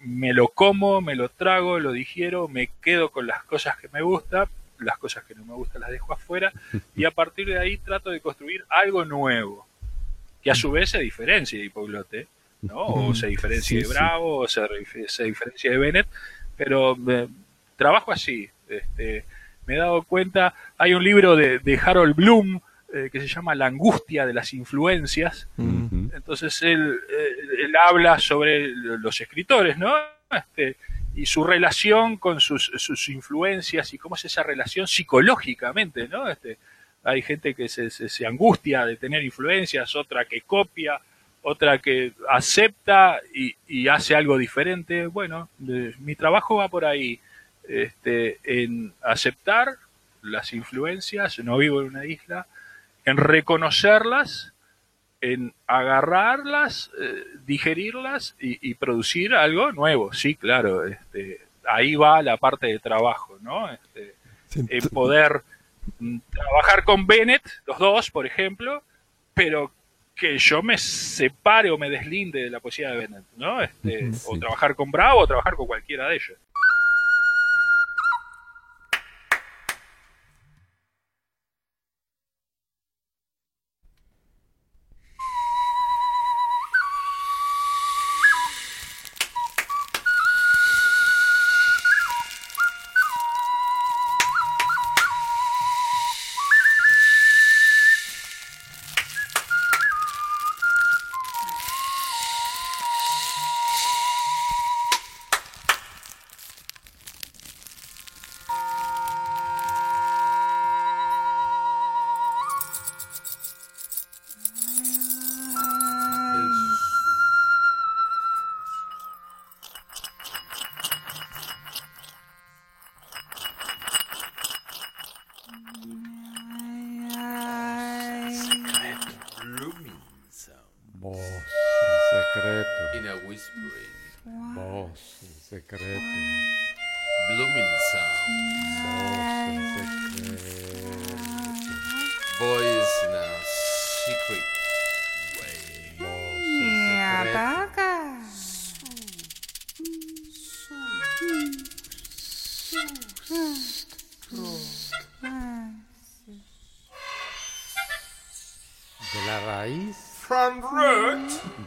me 0.00 0.32
lo 0.32 0.48
como, 0.48 1.00
me 1.00 1.16
lo 1.16 1.28
trago, 1.28 1.80
lo 1.80 1.92
digiero, 1.92 2.48
me 2.48 2.70
quedo 2.80 3.10
con 3.10 3.26
las 3.26 3.42
cosas 3.44 3.76
que 3.78 3.88
me 3.88 4.02
gustan, 4.02 4.46
las 4.78 4.96
cosas 4.98 5.24
que 5.24 5.34
no 5.34 5.44
me 5.44 5.54
gustan 5.54 5.80
las 5.80 5.90
dejo 5.90 6.12
afuera, 6.12 6.52
y 6.94 7.04
a 7.04 7.10
partir 7.10 7.48
de 7.48 7.58
ahí 7.58 7.78
trato 7.78 8.10
de 8.10 8.20
construir 8.20 8.64
algo 8.68 9.04
nuevo, 9.04 9.66
que 10.42 10.50
a 10.52 10.54
su 10.54 10.70
vez 10.70 10.90
se 10.90 10.98
diferencie 11.00 11.58
de 11.58 11.64
hipoglote, 11.64 12.28
¿no? 12.62 12.86
O 13.08 13.14
se 13.14 13.28
diferencie 13.28 13.80
sí, 13.80 13.86
de 13.86 13.94
Bravo, 13.94 14.46
sí. 14.46 14.60
o 14.60 14.68
se, 14.68 15.08
se, 15.08 15.24
diferencie 15.24 15.70
de 15.70 15.78
Bennett, 15.78 16.08
pero 16.56 16.96
eh, 17.08 17.28
trabajo 17.76 18.12
así, 18.12 18.48
este, 18.68 19.24
me 19.66 19.74
he 19.74 19.78
dado 19.78 20.02
cuenta, 20.02 20.54
hay 20.76 20.94
un 20.94 21.04
libro 21.04 21.36
de, 21.36 21.58
de 21.58 21.78
Harold 21.78 22.16
Bloom, 22.16 22.60
eh, 22.92 23.10
que 23.12 23.20
se 23.20 23.28
llama 23.28 23.54
La 23.54 23.66
angustia 23.66 24.24
de 24.24 24.32
las 24.32 24.54
influencias. 24.54 25.46
Uh 25.58 25.62
-huh. 25.62 26.10
Entonces 26.14 26.62
él, 26.62 26.98
él, 27.10 27.60
él, 27.66 27.76
habla 27.76 28.18
sobre 28.18 28.68
los 28.68 29.20
escritores, 29.20 29.76
¿no? 29.76 29.94
Este, 30.30 30.76
y 31.14 31.26
su 31.26 31.44
relación 31.44 32.16
con 32.16 32.40
sus, 32.40 32.70
sus, 32.76 33.08
influencias 33.10 33.92
y 33.92 33.98
cómo 33.98 34.14
es 34.14 34.24
esa 34.24 34.42
relación 34.42 34.86
psicológicamente, 34.86 36.08
¿no? 36.08 36.30
Este, 36.30 36.56
hay 37.02 37.20
gente 37.22 37.54
que 37.54 37.68
se, 37.68 37.90
se, 37.90 38.08
se, 38.08 38.26
angustia 38.26 38.86
de 38.86 38.96
tener 38.96 39.22
influencias, 39.22 39.94
otra 39.94 40.24
que 40.24 40.40
copia, 40.42 41.00
otra 41.48 41.78
que 41.78 42.12
acepta 42.28 43.20
y, 43.34 43.56
y 43.66 43.88
hace 43.88 44.14
algo 44.14 44.38
diferente. 44.38 45.06
Bueno, 45.06 45.48
de, 45.58 45.94
mi 45.98 46.14
trabajo 46.14 46.56
va 46.56 46.68
por 46.68 46.84
ahí, 46.84 47.20
este, 47.68 48.38
en 48.44 48.92
aceptar 49.02 49.76
las 50.22 50.52
influencias, 50.52 51.38
no 51.38 51.56
vivo 51.58 51.80
en 51.80 51.88
una 51.88 52.04
isla, 52.04 52.46
en 53.04 53.16
reconocerlas, 53.16 54.52
en 55.20 55.54
agarrarlas, 55.66 56.90
eh, 57.00 57.24
digerirlas 57.44 58.36
y, 58.40 58.70
y, 58.70 58.74
producir 58.74 59.34
algo 59.34 59.72
nuevo. 59.72 60.12
Sí, 60.12 60.34
claro, 60.34 60.86
este, 60.86 61.40
ahí 61.68 61.96
va 61.96 62.22
la 62.22 62.36
parte 62.36 62.68
de 62.68 62.78
trabajo, 62.78 63.36
¿no? 63.40 63.70
Este, 63.70 64.14
en 64.54 64.88
poder 64.90 65.42
trabajar 66.30 66.84
con 66.84 67.06
Bennett, 67.06 67.42
los 67.66 67.78
dos, 67.78 68.10
por 68.10 68.26
ejemplo, 68.26 68.82
pero 69.34 69.72
que 70.18 70.36
yo 70.36 70.62
me 70.62 70.76
separe 70.76 71.70
o 71.70 71.78
me 71.78 71.88
deslinde 71.88 72.42
de 72.42 72.50
la 72.50 72.58
poesía 72.58 72.90
de 72.90 72.96
Bennett, 72.98 73.24
¿no? 73.36 73.62
Este, 73.62 74.12
sí. 74.12 74.26
O 74.28 74.38
trabajar 74.38 74.74
con 74.74 74.90
Bravo 74.90 75.20
o 75.20 75.26
trabajar 75.26 75.54
con 75.54 75.66
cualquiera 75.66 76.08
de 76.08 76.16
ellos. 76.16 76.36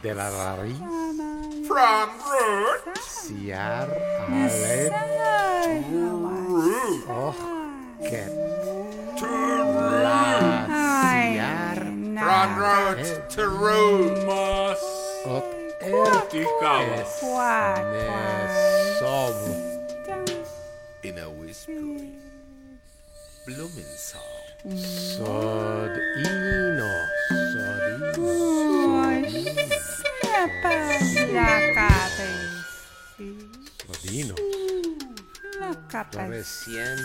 De 0.02 0.14
la 0.14 0.56
raíz. 0.56 0.91
Sodino. 34.12 34.34
Reciente. 36.28 37.02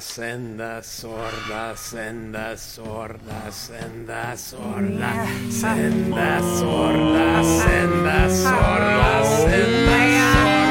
sordas, 0.00 0.04
sendas, 0.04 0.86
sordas, 0.86 1.80
sendas, 1.80 2.60
sordas, 2.60 3.54
sendas, 3.54 4.40
sordas, 4.40 5.54
sendas, 5.54 6.44
sordas, 6.58 7.46
sendas, 7.46 8.32
sordas, 8.32 9.28
sendas. 9.44 10.63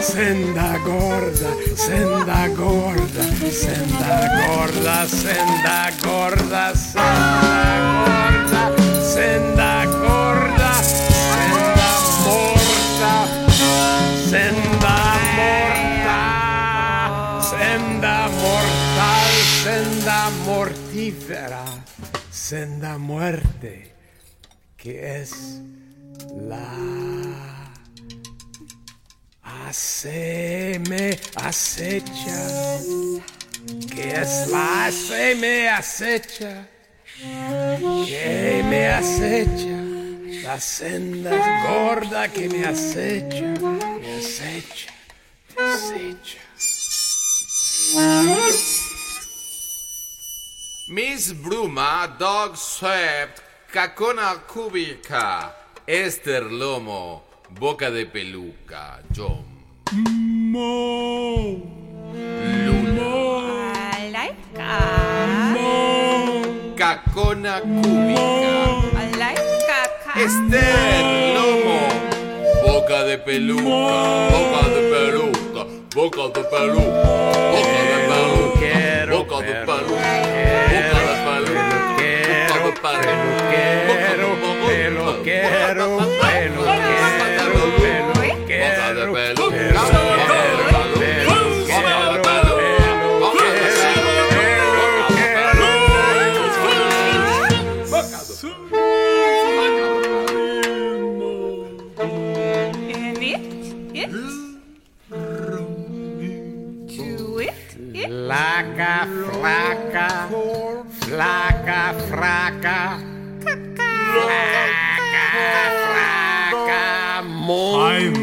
Senda 0.00 0.78
gorda, 0.78 1.50
senda 1.76 2.48
gorda, 2.48 3.22
senda 3.50 4.46
gorda, 4.46 5.06
senda 5.08 5.90
gorda, 6.02 6.74
senda 6.74 7.44
gorda, 7.94 8.72
senda 9.02 9.84
gorda, 9.84 10.72
senda 10.82 11.90
morta, 12.24 13.14
senda 14.30 14.98
morta, 15.36 16.20
senda 17.50 18.28
mortal, 18.28 19.32
senda 19.62 20.30
mortífera, 20.46 21.64
senda 22.30 22.98
muerte, 22.98 23.94
que 24.76 25.20
es 25.20 25.60
la 26.48 27.63
Hace 29.62 30.80
me 30.88 31.18
acecha, 31.36 32.80
que 33.94 34.12
es 34.12 34.48
la 34.48 34.86
hace 34.86 35.34
me 35.36 35.68
acecha, 35.68 36.66
que 38.06 38.62
me 38.68 38.88
acecha, 38.88 40.46
la 40.46 40.60
senda 40.60 41.62
gorda 41.66 42.28
que 42.28 42.48
me 42.48 42.64
acecha, 42.64 43.54
me 44.00 44.16
acecha, 44.18 44.92
me 45.56 45.62
acecha. 45.62 46.38
Miss 50.88 51.32
Bruma, 51.32 52.06
Dog 52.18 52.56
Swept, 52.56 53.40
Cacona 53.72 54.36
Cúbica, 54.46 55.54
Esther 55.86 56.44
Lomo, 56.44 57.22
Boca 57.50 57.90
de 57.90 58.06
Peluca, 58.06 59.00
John. 59.12 59.44
I 63.96 64.10
like 64.10 64.34
a. 64.58 65.54
Cacona 66.76 67.60
Cúbica, 67.60 68.20
I 68.96 69.12
like 69.16 69.38
a. 69.68 70.20
Esther 70.20 71.04
Lomo, 71.34 71.80
Boca 72.64 73.04
de 73.04 73.18
Peluca, 73.18 74.30
Boca 74.30 74.68
de 74.68 74.80
Peluca, 74.90 75.62
Boca 75.94 76.24
de 76.28 76.42
Peluca, 76.44 77.04
Boca 77.52 77.82
de 77.90 77.98
Peluca, 78.08 78.72
Boca 79.10 79.38
de 79.42 79.54
Peluca, 79.64 80.14
Boca 80.74 80.96
de 80.96 81.14
Peluca, 81.24 81.74
Boca 82.34 82.58
de 82.64 82.72
peluquero, 82.84 84.28
peluquero, 84.34 85.00
peluquero, 85.14 86.23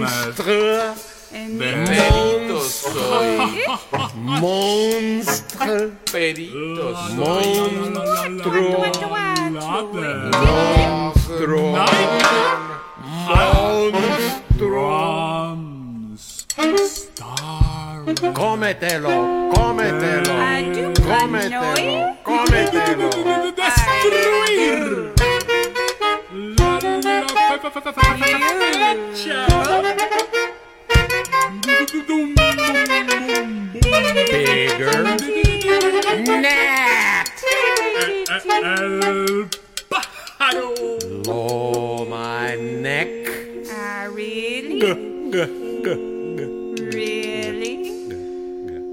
monstre, 0.02 0.94
Perito 1.32 2.60
soy, 2.60 3.38
monstre, 4.16 5.92
perito 6.12 6.96
soy, 7.16 7.50
monstruo, 7.96 8.84
monstruo. 11.12 11.78
Star. 16.78 18.34
Cómetelo, 18.34 19.50
cómetelo, 19.54 20.34
cómetelo, 21.08 21.62
cómetelo. 22.24 23.10
Destruir. 23.56 25.31
Bigger. 34.32 35.06
El 38.64 39.48
pájaro. 39.88 40.74
Low 41.26 42.06
my 42.06 42.58
neck. 42.82 43.10
Ah, 43.72 44.08
really? 44.14 44.82
Really? 46.92 47.92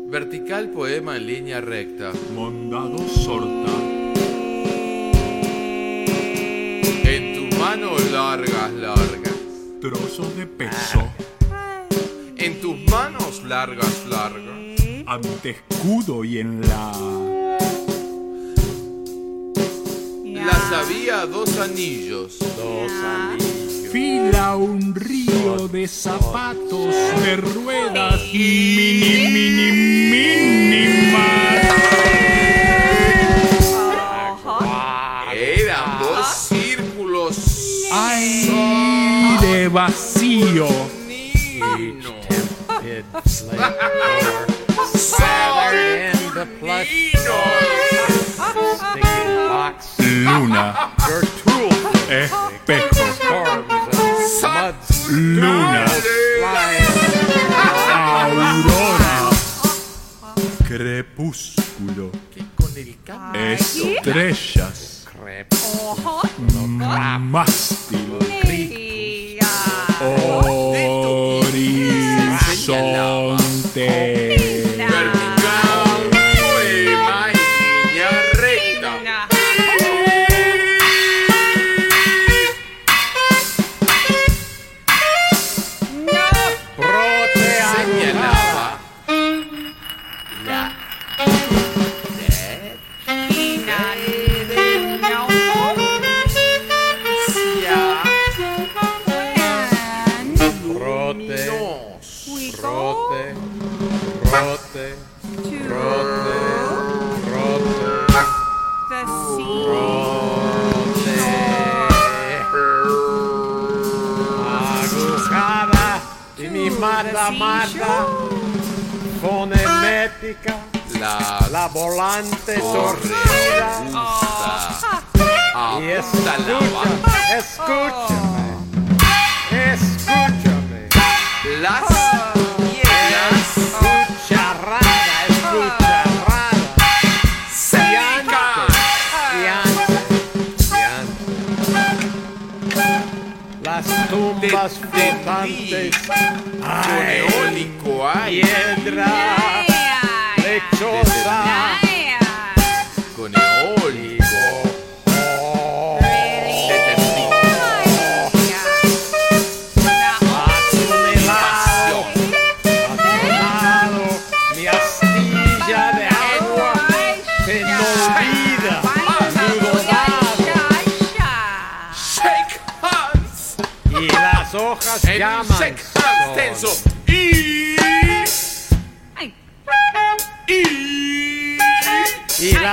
vertical 0.09 0.71
poema 0.71 1.17
en 1.17 1.27
línea 1.27 1.61
recta, 1.61 2.13
Mondado 2.35 2.99
sorta. 3.09 3.89
Largas, 8.13 8.73
largas, 8.73 9.35
Trozo 9.81 10.31
de 10.37 10.47
peso. 10.47 11.09
en 12.37 12.61
tus 12.61 12.77
manos 12.91 13.43
largas, 13.45 14.05
largas, 14.09 14.43
Ante 15.07 15.51
escudo 15.51 16.25
y 16.25 16.39
en 16.39 16.61
la. 16.63 16.93
las 20.25 20.73
había 20.73 21.27
dos 21.27 21.59
anillos, 21.59 22.39
Dos 22.39 22.93
anillos. 22.93 23.91
Fila 23.93 24.57
un 24.57 24.95
río 24.95 25.67
de 25.69 25.89
zapatos 25.89 26.95
de 27.25 27.37
ruedas 27.37 28.21
mini, 28.33 29.29
mini, 29.33 29.73
mínimas. 30.11 31.49
eran 31.49 31.58
vacío. 39.79 40.67
Luna. 50.01 50.95
Espejo. 52.09 53.45
Luna. 55.11 55.85
Aurora. 57.95 59.31
Crepúsculo. 60.67 62.11
Estrellas. 63.35 65.07
Mástil. 67.19 67.98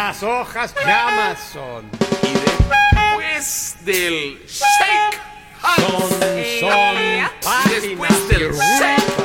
Las 0.08 0.22
hojas 0.22 0.76
de 0.76 0.84
Amazon. 0.84 1.90
Y 2.22 2.34
después 2.34 3.76
del 3.82 4.40
shake. 4.48 5.20
Son, 5.78 6.10
son 6.60 6.98
eh, 6.98 7.28
Después 7.72 8.28
del 8.28 8.52
shake. 8.54 9.16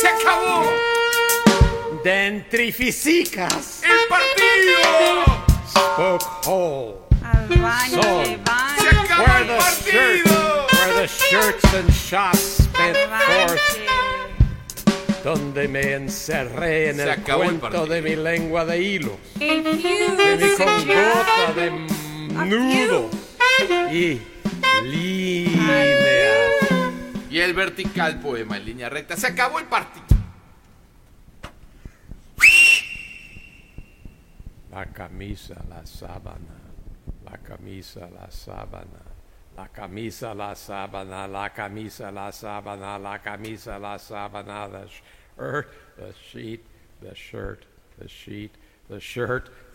Se 0.00 0.08
acabó. 0.08 0.72
Dentrificicas. 2.02 3.82
El 3.82 4.08
partido. 4.08 5.24
Spoke 5.68 6.24
Hall. 6.46 6.94
Al 7.22 7.60
baño 7.60 8.02
Sol 8.02 8.40
the 9.46 9.60
shirt 9.60 10.26
where 10.26 10.94
the 11.00 11.06
shirts 11.06 11.74
and 11.74 11.92
shots 11.92 12.64
spent 12.64 12.96
forth. 12.96 13.78
Donde 15.24 15.68
me 15.68 15.94
encerré 15.94 16.90
en 16.90 16.96
Se 16.96 17.10
el 17.10 17.20
cuento 17.22 17.86
de 17.86 18.00
mi 18.00 18.14
lengua 18.14 18.64
de 18.64 18.80
hilo. 18.80 19.18
De 19.38 19.60
mi 19.60 20.56
congota 20.56 21.52
de 21.56 21.70
nudos 22.46 23.10
y 23.92 24.20
líneas 24.84 25.86
Y 27.30 27.40
el 27.40 27.54
vertical 27.54 28.20
poema 28.20 28.56
en 28.56 28.64
línea 28.64 28.88
recta. 28.88 29.16
Se 29.16 29.26
acabó 29.26 29.58
el 29.58 29.66
partido. 29.66 30.06
La 34.70 34.86
camisa, 34.86 35.54
la 35.68 35.86
sábana, 35.86 36.60
la 37.24 37.38
camisa, 37.38 38.08
la 38.10 38.30
sábana, 38.30 39.00
la 39.56 39.66
camisa, 39.68 40.34
la 40.34 40.54
sábana, 40.54 41.26
la 41.26 41.48
camisa, 41.48 42.10
la 42.10 42.30
sábana, 42.30 42.98
la 42.98 43.18
camisa, 43.18 43.78
la 43.78 43.96
sábana, 43.96 44.70
the 44.70 44.86
shirt, 44.88 45.38
er, 45.38 45.66
the 45.96 46.12
sheet, 46.30 46.64
the 47.00 47.14
shirt, 47.14 47.64
the 47.98 48.08
sheet, 48.08 48.54
the 48.88 49.00
shirt, 49.00 49.50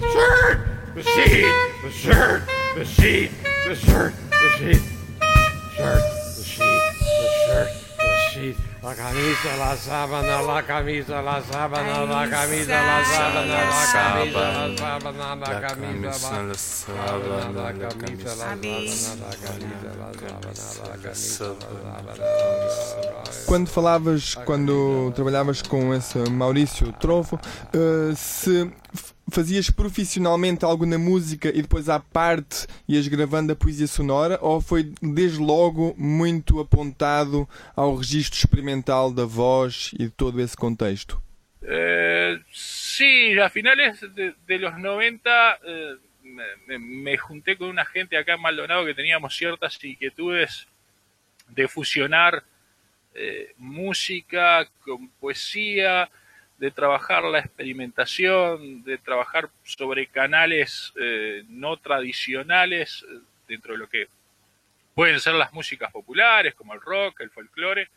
Shirt! 0.00 0.58
Machine! 0.94 1.44
The 1.82 1.90
shirt! 1.90 2.42
Machine! 2.76 3.30
The 3.66 3.74
shirt! 3.74 4.14
Machine! 4.30 4.82
Shirt! 5.74 6.02
Machine! 6.38 6.80
The 6.98 7.28
shirt! 7.46 7.68
Machine! 7.98 8.56
La 8.80 8.94
camisa, 8.94 9.56
la 9.58 9.76
sábana, 9.76 10.40
la 10.42 10.62
camisa, 10.62 11.20
la 11.20 11.42
sábana, 11.42 12.04
la 12.06 12.30
camisa, 12.30 12.80
la 12.80 13.04
sábana, 13.04 13.64
la 13.64 13.90
camisa, 13.90 14.46
la 14.46 14.76
sábana, 14.76 15.34
la 15.34 15.60
camisa, 15.60 16.06
la 16.06 16.14
sábana, 16.14 17.52
la 17.52 17.72
camisa, 17.74 18.36
la 18.36 18.54
sábana, 18.54 18.70
la 19.18 19.34
camisa, 19.34 19.90
la 19.98 20.14
sábana, 20.14 20.54
la 20.88 20.96
camisa, 21.02 21.44
la 21.44 21.94
sábana. 22.74 23.24
Quando 23.46 23.68
falavas, 23.68 24.34
quando 24.44 25.12
trabalhavas 25.14 25.60
com 25.62 25.92
esse 25.92 26.18
Maurício 26.30 26.92
Trovo, 26.92 27.40
se 28.14 28.70
fazias 29.30 29.70
profissionalmente 29.70 30.64
algo 30.64 30.86
na 30.86 30.98
música 30.98 31.48
e 31.48 31.62
depois 31.62 31.88
à 31.88 32.00
parte 32.00 32.66
ias 32.88 33.06
gravando 33.08 33.52
a 33.52 33.56
poesia 33.56 33.86
sonora 33.86 34.38
ou 34.40 34.60
foi 34.60 34.92
desde 35.02 35.38
logo 35.38 35.94
muito 35.98 36.60
apontado 36.60 37.48
ao 37.76 37.94
registro 37.96 38.38
experimental 38.38 39.12
da 39.12 39.24
voz 39.24 39.90
e 39.94 40.04
de 40.04 40.10
todo 40.10 40.40
esse 40.40 40.56
contexto? 40.56 41.20
Eh, 41.62 42.40
sí, 42.52 43.38
a 43.38 43.50
finales 43.50 44.00
de, 44.14 44.34
de 44.46 44.58
los 44.58 44.78
90 44.78 45.58
eh, 45.64 45.96
me, 46.66 46.78
me- 46.78 47.16
junté 47.18 47.56
con 47.56 47.68
una 47.68 47.84
gente 47.84 48.16
acá 48.16 48.34
en 48.34 48.40
Maldonado 48.40 48.86
que 48.86 48.94
teníamos 48.94 49.36
ciertas 49.36 49.78
inquietudes 49.82 50.66
de 51.48 51.66
fusionar 51.68 52.44
eh, 53.14 53.52
música 53.58 54.68
con 54.84 55.08
poesía, 55.20 56.08
de 56.58 56.70
trabajar 56.72 57.22
la 57.24 57.38
experimentación, 57.38 58.82
de 58.82 58.98
trabajar 58.98 59.48
sobre 59.62 60.08
canales 60.08 60.92
eh, 61.00 61.44
no 61.48 61.76
tradicionales 61.76 63.04
eh, 63.08 63.20
dentro 63.46 63.72
de 63.72 63.78
lo 63.78 63.88
que 63.88 64.08
pueden 64.94 65.20
ser 65.20 65.34
las 65.34 65.52
músicas 65.52 65.92
populares 65.92 66.54
como 66.54 66.74
el 66.74 66.80
rock, 66.80 67.20
el 67.20 67.30
folclore, 67.30 67.88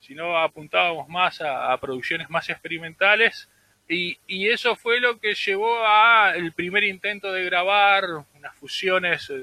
sino 0.00 0.36
apuntábamos 0.36 1.08
más 1.08 1.40
a, 1.40 1.76
producciones 1.80 2.28
más 2.28 2.48
experimentales. 2.48 3.48
Y, 3.88 4.18
eso 4.48 4.76
fue 4.76 5.00
lo 5.00 5.18
que 5.18 5.34
llevó 5.34 5.86
a 5.86 6.34
el 6.36 6.52
primer 6.52 6.84
intento 6.84 7.32
de 7.32 7.44
grabar 7.44 8.04
unas 8.34 8.54
fusiones 8.56 9.30
eh, 9.30 9.34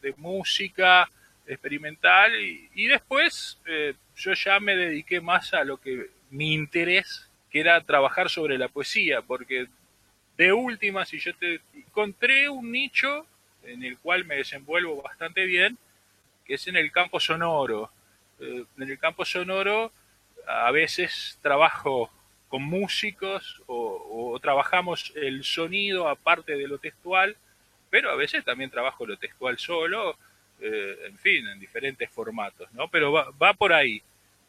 de 0.00 0.14
música 0.16 1.08
experimental. 1.46 2.32
Y, 2.40 2.86
después 2.86 3.60
yo 4.16 4.32
ya 4.32 4.58
me 4.58 4.74
dediqué 4.74 5.20
más 5.20 5.52
a 5.54 5.64
lo 5.64 5.76
que 5.76 6.10
mi 6.30 6.54
interés, 6.54 7.30
que 7.52 7.60
era 7.60 7.80
trabajar 7.82 8.30
sobre 8.30 8.56
la 8.56 8.68
poesía, 8.68 9.20
porque 9.20 9.66
de 10.38 10.52
última, 10.54 11.04
si 11.04 11.18
yo 11.18 11.34
te 11.36 11.60
encontré 11.74 12.48
un 12.48 12.72
nicho 12.72 13.26
en 13.62 13.84
el 13.84 13.98
cual 13.98 14.24
me 14.24 14.36
desenvuelvo 14.36 15.02
bastante 15.02 15.44
bien, 15.44 15.76
que 16.46 16.54
es 16.54 16.66
en 16.66 16.76
el 16.76 16.90
campo 16.90 17.20
sonoro. 17.20 17.90
Eh, 18.40 18.64
en 18.78 18.90
el 18.90 18.98
campo 18.98 19.24
sonoro 19.24 19.92
a 20.46 20.70
veces 20.70 21.38
trabajo 21.42 22.10
con 22.48 22.62
músicos 22.62 23.62
o, 23.66 24.38
trabajamos 24.42 25.12
el 25.14 25.44
sonido 25.44 26.08
aparte 26.08 26.56
de 26.56 26.66
lo 26.66 26.78
textual, 26.78 27.36
pero 27.90 28.10
a 28.10 28.16
veces 28.16 28.44
también 28.44 28.70
trabajo 28.70 29.06
lo 29.06 29.16
textual 29.18 29.58
solo, 29.58 30.16
eh, 30.60 30.98
en 31.06 31.18
fin, 31.18 31.46
en 31.46 31.60
diferentes 31.60 32.10
formatos, 32.10 32.72
¿no? 32.72 32.88
Pero 32.88 33.12
va, 33.12 33.30
va 33.30 33.54
por 33.54 33.72
ahí. 33.72 34.02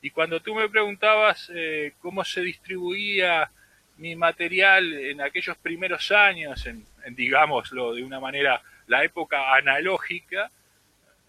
Y 0.03 0.09
cuando 0.09 0.41
tú 0.41 0.53
me 0.53 0.67
preguntabas 0.67 1.49
eh, 1.55 1.93
cómo 2.01 2.25
se 2.25 2.41
distribuía 2.41 3.49
mi 3.95 4.17
material 4.17 4.91
en 4.91 5.21
aquellos 5.21 5.55
primeros 5.55 6.11
años, 6.11 6.65
en, 6.65 6.85
digámoslo 7.15 7.93
de 7.93 8.03
una 8.03 8.19
manera, 8.19 8.61
la 8.87 9.05
época 9.05 9.55
analógica, 9.55 10.51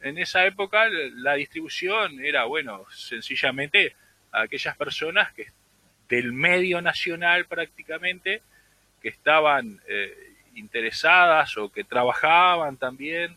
en 0.02 0.18
esa 0.18 0.44
época 0.44 0.88
la 0.88 1.34
distribución 1.34 2.18
era, 2.18 2.46
bueno, 2.46 2.84
sencillamente 2.90 3.94
a 4.32 4.42
aquellas 4.42 4.76
personas 4.76 5.32
que 5.34 5.46
del 6.08 6.32
medio 6.32 6.82
nacional 6.82 7.46
prácticamente, 7.46 8.42
que 9.00 9.08
estaban 9.08 9.80
eh, 9.86 10.32
interesadas 10.56 11.56
o 11.58 11.70
que 11.70 11.84
trabajaban 11.84 12.76
también 12.76 13.36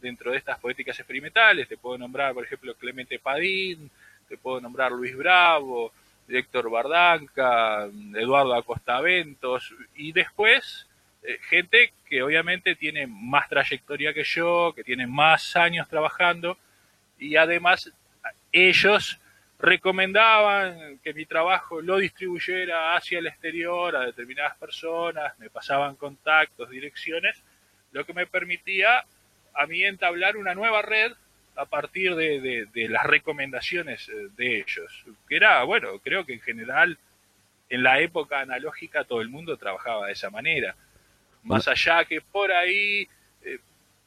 dentro 0.00 0.32
de 0.32 0.38
estas 0.38 0.58
poéticas 0.58 0.98
experimentales. 0.98 1.68
Te 1.68 1.76
puedo 1.76 1.98
nombrar, 1.98 2.32
por 2.32 2.44
ejemplo, 2.44 2.74
Clemente 2.74 3.18
Padín, 3.18 3.90
te 4.28 4.36
puedo 4.36 4.60
nombrar 4.60 4.92
Luis 4.92 5.16
Bravo, 5.16 5.92
Héctor 6.28 6.70
Bardanca, 6.70 7.88
Eduardo 8.14 8.54
Acosta 8.54 9.00
Ventos, 9.00 9.74
y 9.94 10.12
después 10.12 10.86
eh, 11.22 11.38
gente 11.48 11.92
que 12.08 12.22
obviamente 12.22 12.74
tiene 12.76 13.06
más 13.06 13.48
trayectoria 13.48 14.12
que 14.12 14.24
yo, 14.24 14.72
que 14.74 14.84
tiene 14.84 15.06
más 15.06 15.56
años 15.56 15.88
trabajando, 15.88 16.58
y 17.18 17.36
además 17.36 17.90
ellos 18.52 19.18
recomendaban 19.58 20.98
que 21.02 21.12
mi 21.14 21.26
trabajo 21.26 21.80
lo 21.80 21.96
distribuyera 21.96 22.96
hacia 22.96 23.18
el 23.18 23.26
exterior 23.26 23.96
a 23.96 24.06
determinadas 24.06 24.56
personas, 24.56 25.36
me 25.38 25.50
pasaban 25.50 25.96
contactos, 25.96 26.70
direcciones, 26.70 27.42
lo 27.90 28.04
que 28.04 28.12
me 28.12 28.26
permitía 28.26 29.04
a 29.54 29.66
mí 29.66 29.82
entablar 29.82 30.36
una 30.36 30.54
nueva 30.54 30.82
red 30.82 31.12
a 31.58 31.66
partir 31.66 32.14
de, 32.14 32.40
de, 32.40 32.66
de, 32.66 32.88
las 32.88 33.04
recomendaciones 33.04 34.10
de 34.36 34.60
ellos. 34.60 35.04
Que 35.28 35.36
era, 35.36 35.62
bueno, 35.64 35.98
creo 35.98 36.24
que 36.24 36.34
en 36.34 36.40
general 36.40 36.98
en 37.68 37.82
la 37.82 38.00
época 38.00 38.40
analógica 38.40 39.04
todo 39.04 39.20
el 39.20 39.28
mundo 39.28 39.56
trabajaba 39.56 40.06
de 40.06 40.12
esa 40.12 40.30
manera. 40.30 40.74
Más 41.42 41.68
allá 41.68 42.04
que 42.04 42.20
por 42.20 42.50
ahí 42.52 43.08
eh, 43.42 43.58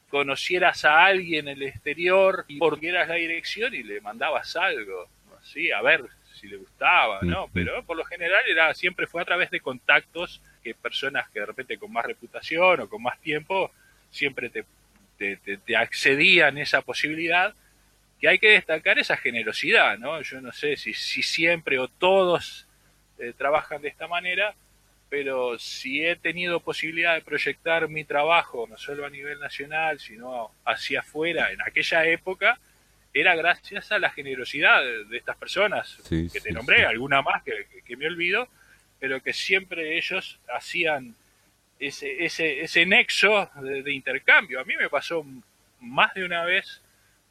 conocieras 0.08 0.84
a 0.84 1.04
alguien 1.04 1.48
en 1.48 1.56
el 1.56 1.62
exterior 1.64 2.44
y 2.48 2.58
porquieras 2.58 3.08
la 3.08 3.14
dirección 3.14 3.74
y 3.74 3.82
le 3.82 4.00
mandabas 4.00 4.56
algo, 4.56 5.08
sí, 5.42 5.70
a 5.70 5.82
ver 5.82 6.04
si 6.34 6.48
le 6.48 6.56
gustaba, 6.56 7.20
¿no? 7.22 7.48
Pero 7.52 7.84
por 7.84 7.96
lo 7.96 8.04
general 8.04 8.42
era 8.48 8.74
siempre 8.74 9.06
fue 9.06 9.22
a 9.22 9.24
través 9.24 9.50
de 9.50 9.60
contactos 9.60 10.40
que 10.62 10.74
personas 10.74 11.28
que 11.30 11.40
de 11.40 11.46
repente 11.46 11.78
con 11.78 11.92
más 11.92 12.04
reputación 12.04 12.80
o 12.80 12.88
con 12.88 13.02
más 13.02 13.18
tiempo 13.20 13.70
siempre 14.10 14.50
te 14.50 14.64
te, 15.22 15.36
te, 15.36 15.56
te, 15.56 15.76
accedían 15.76 16.58
esa 16.58 16.82
posibilidad, 16.82 17.54
que 18.20 18.28
hay 18.28 18.40
que 18.40 18.50
destacar 18.50 18.98
esa 18.98 19.16
generosidad, 19.16 19.96
¿no? 19.96 20.20
Yo 20.20 20.40
no 20.40 20.50
sé 20.50 20.76
si, 20.76 20.94
si 20.94 21.22
siempre 21.22 21.78
o 21.78 21.86
todos 21.86 22.66
eh, 23.18 23.32
trabajan 23.38 23.80
de 23.80 23.88
esta 23.88 24.08
manera, 24.08 24.56
pero 25.08 25.60
si 25.60 26.04
he 26.04 26.16
tenido 26.16 26.58
posibilidad 26.58 27.14
de 27.14 27.20
proyectar 27.20 27.88
mi 27.88 28.02
trabajo, 28.02 28.66
no 28.68 28.76
solo 28.76 29.06
a 29.06 29.10
nivel 29.10 29.38
nacional, 29.38 30.00
sino 30.00 30.50
hacia 30.64 31.00
afuera, 31.00 31.52
en 31.52 31.62
aquella 31.62 32.04
época, 32.06 32.58
era 33.14 33.36
gracias 33.36 33.92
a 33.92 34.00
la 34.00 34.10
generosidad 34.10 34.82
de, 34.82 35.04
de 35.04 35.18
estas 35.18 35.36
personas, 35.36 36.00
sí, 36.02 36.28
que 36.32 36.40
te 36.40 36.48
sí, 36.48 36.54
nombré, 36.54 36.78
sí. 36.78 36.82
alguna 36.82 37.22
más 37.22 37.44
que, 37.44 37.66
que, 37.70 37.82
que 37.82 37.96
me 37.96 38.08
olvido, 38.08 38.48
pero 38.98 39.22
que 39.22 39.32
siempre 39.32 39.96
ellos 39.96 40.40
hacían 40.52 41.14
ese, 41.86 42.24
ese, 42.24 42.60
ese 42.62 42.86
nexo 42.86 43.50
de, 43.56 43.92
intercambio. 43.92 44.60
A 44.60 44.64
mí 44.64 44.76
me 44.76 44.88
pasó 44.88 45.24
más 45.80 46.14
de 46.14 46.24
una 46.24 46.44
vez, 46.44 46.80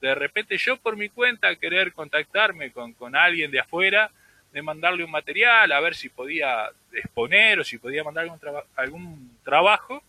de 0.02 0.14
repente 0.14 0.58
yo 0.58 0.78
por 0.78 0.98
mi 0.98 1.10
cuenta 1.10 1.56
querer 1.56 1.94
contactarme 1.94 2.72
con, 2.72 2.94
con 2.94 3.16
alguien 3.16 3.50
de 3.52 3.60
afuera, 3.60 4.12
de 4.52 4.62
mandarle 4.62 5.06
un 5.06 5.12
material, 5.12 5.72
a 5.72 5.80
ver 5.80 5.96
si 5.96 6.10
podía 6.10 6.70
exponer 6.92 7.60
o 7.60 7.64
si 7.64 7.78
podía 7.78 8.04
mandar 8.04 8.28
algún 8.76 9.38
trabajo, 9.44 10.04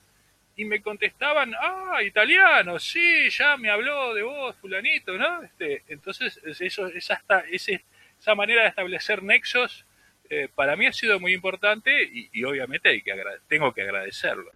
y 0.56 0.64
me 0.64 0.82
contestaban, 0.82 1.54
ah, 1.58 2.02
italiano, 2.02 2.78
sí, 2.78 3.30
ya 3.30 3.56
me 3.56 3.70
habló 3.70 4.12
de 4.12 4.22
vos, 4.22 4.56
fulanito, 4.56 5.16
¿no? 5.16 5.42
Este, 5.42 5.82
entonces, 5.88 6.38
eso, 6.60 6.88
es 6.88 7.10
hasta, 7.10 7.40
ese, 7.50 7.84
esa 8.18 8.34
manera 8.34 8.62
de 8.62 8.68
establecer 8.68 9.22
nexos 9.22 9.86
eh, 10.28 10.48
para 10.54 10.76
mí 10.76 10.86
ha 10.86 10.92
sido 10.92 11.20
muy 11.20 11.32
importante 11.34 11.90
y, 12.02 12.44
obviamente 12.44 12.88
hay 12.88 13.02
que 13.02 13.12
tengo 13.48 13.72
que 13.72 13.82
agradecerlo. 13.82 14.50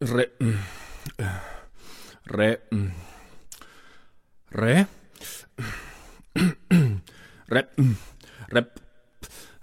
Re. 0.00 0.32
Re. 2.24 2.60
Re. 4.50 4.86
Re. 7.46 7.66
Re. 8.48 8.66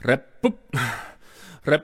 Re. 0.01 0.19
Pup. 0.41 0.59
Re. 1.63 1.83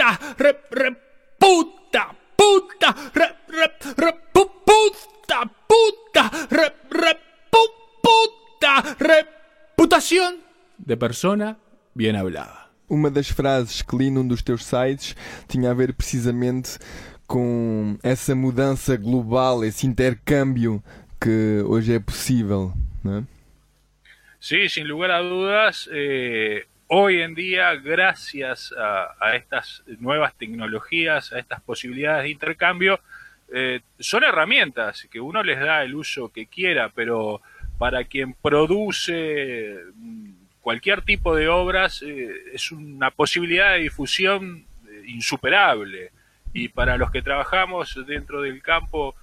Puta. 0.00 0.18
Re. 0.38 0.56
Re. 0.70 0.96
Puta. 1.38 2.16
Puta. 2.34 2.96
Re. 3.12 3.36
Re. 3.48 3.70
Re. 3.98 4.12
Pup. 4.32 4.50
Puta. 4.64 5.50
Puta. 5.68 6.30
Re. 6.48 6.72
Re. 6.90 7.14
Pup. 7.50 7.70
Puta. 8.00 8.96
Reputación 8.98 10.36
de 10.78 10.96
persona 10.96 11.58
bien 11.94 12.16
hablada. 12.16 12.70
Uma 12.88 13.10
das 13.10 13.28
frases 13.28 13.82
que 13.82 13.94
li 13.94 14.10
num 14.10 14.26
dos 14.26 14.42
teus 14.42 14.64
sites 14.64 15.14
tinha 15.46 15.70
a 15.70 15.74
ver 15.74 15.92
precisamente 15.92 16.78
com 17.26 17.98
essa 18.02 18.34
mudança 18.34 18.96
global, 18.96 19.62
esse 19.62 19.86
intercâmbio 19.86 20.82
que 21.20 21.62
hoje 21.66 21.92
é 21.92 22.00
possível, 22.00 22.72
não 23.04 23.18
é? 23.18 23.24
Sí, 24.40 24.68
sin 24.70 24.84
lugar 24.84 25.10
a 25.10 25.20
dudas, 25.20 25.86
eh, 25.92 26.64
hoy 26.92 27.22
en 27.22 27.36
día, 27.36 27.76
gracias 27.76 28.74
a, 28.76 29.36
estas 29.36 29.84
nuevas 30.00 30.34
tecnologías, 30.34 31.32
a 31.32 31.38
estas 31.38 31.60
posibilidades 31.60 32.24
de 32.24 32.30
intercambio, 32.30 32.98
eh, 33.52 33.80
son 34.00 34.24
herramientas 34.24 35.06
que 35.08 35.20
uno 35.20 35.42
les 35.44 35.60
da 35.60 35.84
el 35.84 35.94
uso 35.94 36.32
que 36.32 36.46
quiera, 36.46 36.88
pero 36.88 37.42
para 37.78 38.02
quien 38.04 38.34
produce 38.34 39.76
cualquier 40.60 41.02
tipo 41.02 41.34
de 41.36 41.48
obras 41.48 42.02
eh, 42.02 42.28
es 42.52 42.72
una 42.72 43.12
posibilidad 43.12 43.74
de 43.74 43.82
difusión 43.82 44.66
eh, 44.88 45.02
insuperable. 45.06 46.10
Y 46.52 46.70
para 46.70 46.96
los 46.96 47.12
que 47.12 47.22
trabajamos 47.22 48.04
dentro 48.04 48.42
del 48.42 48.62
campo 48.62 49.14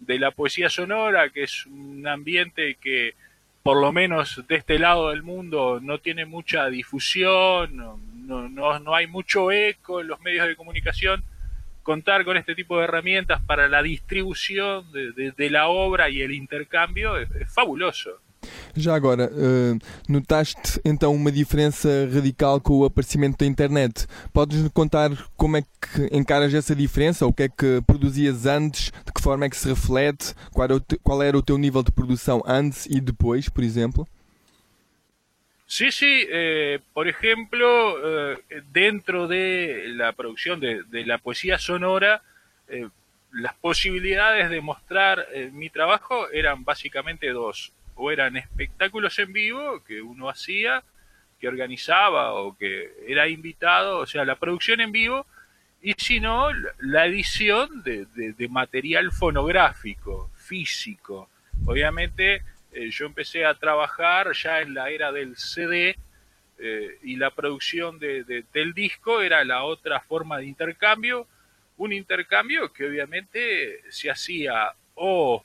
de 0.00 0.18
la 0.18 0.32
poesía 0.32 0.68
sonora, 0.68 1.30
que 1.30 1.44
es 1.44 1.66
un 1.66 2.04
ambiente 2.08 2.74
que 2.80 3.14
por 3.62 3.80
lo 3.80 3.92
menos 3.92 4.42
de 4.48 4.56
este 4.56 4.78
lado 4.78 5.10
del 5.10 5.22
mundo 5.22 5.78
no 5.80 5.98
tiene 5.98 6.26
mucha 6.26 6.66
difusión, 6.66 7.76
no, 7.76 7.98
no, 8.48 8.78
no 8.78 8.94
hay 8.94 9.06
mucho 9.06 9.52
eco 9.52 10.00
en 10.00 10.08
los 10.08 10.20
medios 10.20 10.46
de 10.46 10.56
comunicación, 10.56 11.22
contar 11.82 12.24
con 12.24 12.36
este 12.36 12.54
tipo 12.54 12.78
de 12.78 12.84
herramientas 12.84 13.40
para 13.42 13.68
la 13.68 13.82
distribución 13.82 14.90
de, 14.92 15.32
de, 15.32 15.50
la 15.50 15.68
obra 15.68 16.10
y 16.10 16.22
el 16.22 16.32
intercambio 16.32 17.16
es 17.16 17.52
fabuloso. 17.52 18.21
Já 18.74 18.94
agora, 18.94 19.30
uh, 19.32 19.78
notaste 20.08 20.80
então 20.84 21.14
uma 21.14 21.30
diferença 21.30 21.88
radical 22.12 22.60
com 22.60 22.78
o 22.78 22.84
aparecimento 22.84 23.38
da 23.38 23.46
internet. 23.46 24.06
Podes-nos 24.32 24.70
contar 24.72 25.10
como 25.36 25.56
é 25.56 25.62
que 25.62 26.08
encaras 26.16 26.52
essa 26.54 26.74
diferença? 26.74 27.26
O 27.26 27.32
que 27.32 27.44
é 27.44 27.48
que 27.48 27.82
produzias 27.86 28.46
antes? 28.46 28.92
De 29.04 29.12
que 29.12 29.22
forma 29.22 29.44
é 29.44 29.50
que 29.50 29.56
se 29.56 29.68
reflete? 29.68 30.34
Qual 30.52 30.64
era 30.64 30.74
o, 30.74 30.80
te, 30.80 30.96
qual 31.02 31.22
era 31.22 31.36
o 31.36 31.42
teu 31.42 31.58
nível 31.58 31.82
de 31.82 31.92
produção 31.92 32.42
antes 32.46 32.86
e 32.86 33.00
depois, 33.00 33.48
por 33.48 33.62
exemplo? 33.62 34.06
Sí, 35.72 35.90
sí, 35.90 36.26
eh, 36.30 36.80
por 36.92 37.08
ejemplo, 37.08 37.64
eh, 38.04 38.62
dentro 38.72 39.26
de 39.26 39.84
la 39.88 40.12
producción 40.12 40.60
de, 40.60 40.82
de 40.82 41.06
la 41.06 41.18
sonora, 41.58 42.20
eh, 42.68 42.88
las 43.32 43.54
posibilidades 43.54 44.50
de 44.50 44.60
mostrar 44.60 45.26
mi 45.52 45.70
trabajo 45.70 46.28
eran 46.30 46.62
básicamente 46.64 47.30
dos. 47.30 47.72
O 48.02 48.10
eran 48.10 48.36
espectáculos 48.36 49.16
en 49.20 49.32
vivo 49.32 49.82
que 49.84 50.02
uno 50.02 50.28
hacía, 50.28 50.82
que 51.38 51.46
organizaba 51.46 52.32
o 52.34 52.56
que 52.56 52.90
era 53.06 53.28
invitado, 53.28 53.98
o 53.98 54.06
sea, 54.06 54.24
la 54.24 54.34
producción 54.36 54.80
en 54.80 54.90
vivo, 54.90 55.24
y 55.80 55.92
si 55.98 56.18
no, 56.18 56.48
la 56.80 57.06
edición 57.06 57.82
de, 57.84 58.06
material 58.48 59.12
fonográfico, 59.12 60.30
físico. 60.36 61.28
Obviamente, 61.64 62.42
eh, 62.72 62.90
yo 62.90 63.06
empecé 63.06 63.44
a 63.44 63.54
trabajar 63.54 64.32
ya 64.32 64.60
en 64.62 64.74
la 64.74 64.90
era 64.90 65.12
del 65.12 65.36
CD 65.36 65.96
eh, 66.58 66.98
y 67.02 67.16
la 67.16 67.30
producción 67.30 67.98
de- 68.00 68.24
de- 68.24 68.44
del 68.52 68.72
disco 68.72 69.20
era 69.20 69.44
la 69.44 69.62
otra 69.64 70.00
forma 70.00 70.38
de 70.38 70.46
intercambio, 70.46 71.26
un 71.76 71.92
intercambio 71.92 72.72
que 72.72 72.84
obviamente 72.86 73.80
se 73.90 74.10
hacía 74.10 74.72
o 74.94 75.44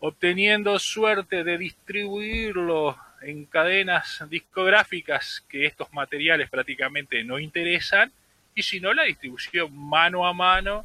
obteniendo 0.00 0.78
suerte 0.78 1.42
de 1.44 1.58
distribuirlo 1.58 2.96
en 3.22 3.46
cadenas 3.46 4.24
discográficas 4.28 5.44
que 5.48 5.66
estos 5.66 5.92
materiales 5.92 6.50
prácticamente 6.50 7.24
no 7.24 7.38
interesan, 7.38 8.12
y 8.54 8.62
si 8.62 8.80
no 8.80 8.94
la 8.94 9.04
distribución 9.04 9.76
mano 9.76 10.26
a 10.26 10.32
mano 10.32 10.84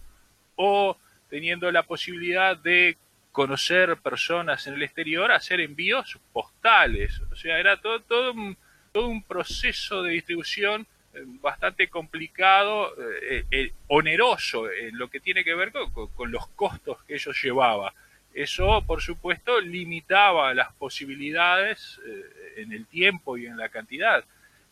o 0.55 0.97
teniendo 1.29 1.71
la 1.71 1.83
posibilidad 1.83 2.57
de 2.57 2.97
conocer 3.31 3.95
personas 3.97 4.67
en 4.67 4.73
el 4.73 4.83
exterior, 4.83 5.31
hacer 5.31 5.61
envíos 5.61 6.19
postales. 6.33 7.21
O 7.31 7.35
sea, 7.35 7.59
era 7.59 7.79
todo, 7.79 8.01
todo, 8.01 8.33
un, 8.33 8.57
todo 8.91 9.07
un 9.07 9.23
proceso 9.23 10.03
de 10.03 10.11
distribución 10.11 10.85
eh, 11.13 11.23
bastante 11.25 11.87
complicado, 11.87 12.93
eh, 13.21 13.45
eh, 13.51 13.71
oneroso 13.87 14.69
en 14.69 14.97
lo 14.97 15.09
que 15.09 15.21
tiene 15.21 15.45
que 15.45 15.55
ver 15.55 15.71
con, 15.71 16.09
con- 16.09 16.31
los 16.31 16.47
costos 16.49 17.01
que 17.03 17.13
ellos 17.15 17.41
llevaba. 17.41 17.93
Eso, 18.33 18.83
por 18.87 19.01
supuesto, 19.01 19.59
limitaba 19.59 20.53
las 20.53 20.71
posibilidades 20.73 21.99
eh, 22.05 22.53
en 22.61 22.71
el 22.71 22.85
tiempo 22.85 23.37
y 23.37 23.45
en 23.45 23.57
la 23.57 23.69
cantidad. 23.69 24.23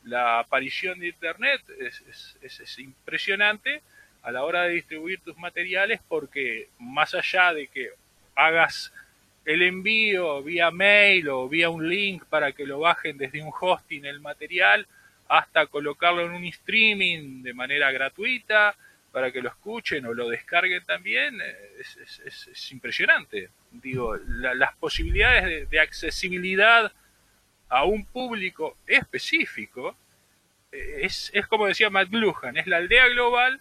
La 0.05 0.39
aparición 0.39 0.99
de 0.99 1.09
Internet 1.09 1.61
es, 1.79 2.01
es- 2.09 2.37
es- 2.41 2.59
es 2.61 2.79
impresionante 2.79 3.81
a 4.23 4.31
la 4.31 4.43
hora 4.43 4.63
de 4.63 4.71
distribuir 4.75 5.19
tus 5.21 5.37
materiales 5.37 5.99
porque 6.07 6.69
más 6.79 7.13
allá 7.13 7.53
de 7.53 7.67
que 7.67 7.89
hagas 8.35 8.93
el 9.45 9.61
envío 9.61 10.41
vía 10.43 10.71
mail 10.71 11.27
o 11.29 11.49
vía 11.49 11.69
un 11.69 11.87
link 11.89 12.23
para 12.25 12.51
que 12.53 12.65
lo 12.65 12.79
bajen 12.79 13.17
desde 13.17 13.41
un 13.41 13.51
hosting 13.59 14.05
el 14.05 14.19
material, 14.21 14.87
hasta 15.27 15.67
colocarlo 15.67 16.25
en 16.25 16.31
un 16.31 16.45
streaming 16.45 17.41
de 17.43 17.53
manera 17.53 17.91
gratuita 17.91 18.75
para 19.11 19.31
que 19.31 19.41
lo 19.41 19.49
escuchen 19.49 20.05
o 20.05 20.13
lo 20.13 20.29
descarguen 20.29 20.83
también, 20.85 21.39
eh, 21.41 21.55
es, 21.79 21.97
es- 21.97 22.19
es- 22.25 22.47
es 22.47 22.71
impresionante. 22.71 23.49
Digo, 23.71 24.15
la- 24.27 24.53
las 24.53 24.75
posibilidades 24.77 25.45
de, 25.45 25.65
de 25.65 25.79
accesibilidad 25.79 26.91
a 27.69 27.83
un 27.85 28.05
público 28.05 28.77
específico 28.87 29.95
eh, 30.71 30.99
es, 31.03 31.31
es 31.33 31.47
como 31.47 31.65
decía 31.67 31.89
Matt 31.89 32.09
Lujan, 32.11 32.57
es 32.57 32.67
la 32.67 32.77
aldea 32.77 33.07
global 33.09 33.59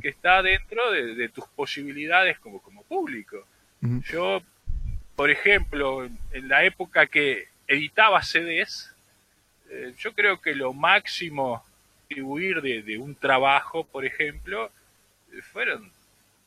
que 0.00 0.08
está 0.08 0.42
dentro 0.42 0.90
de, 0.90 1.14
de 1.14 1.28
tus 1.28 1.46
posibilidades 1.48 2.38
como, 2.38 2.60
como 2.62 2.82
público. 2.84 3.46
Yo, 4.10 4.42
por 5.14 5.30
ejemplo, 5.30 6.06
en- 6.32 6.48
la 6.48 6.64
época 6.64 7.06
que 7.06 7.48
editaba 7.66 8.22
CDs, 8.22 8.94
eh, 9.70 9.92
yo 9.98 10.14
creo 10.14 10.40
que 10.40 10.54
lo 10.54 10.72
máximo 10.72 11.62
distribuir 12.08 12.62
de, 12.62 12.82
de 12.82 12.96
un 12.96 13.14
trabajo, 13.14 13.84
por 13.84 14.06
ejemplo, 14.06 14.70
fueron 15.42 15.90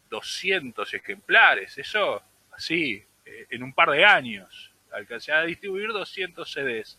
200 0.09 0.93
ejemplares. 0.93 1.77
Eso, 1.77 2.21
así, 2.55 3.03
eh, 3.25 3.45
en 3.49 3.63
un 3.63 3.73
par 3.73 3.89
de 3.91 4.03
años. 4.05 4.71
Alcancé 4.91 5.31
a 5.31 5.43
distribuir 5.43 5.89
200 5.89 6.51
CDs. 6.51 6.97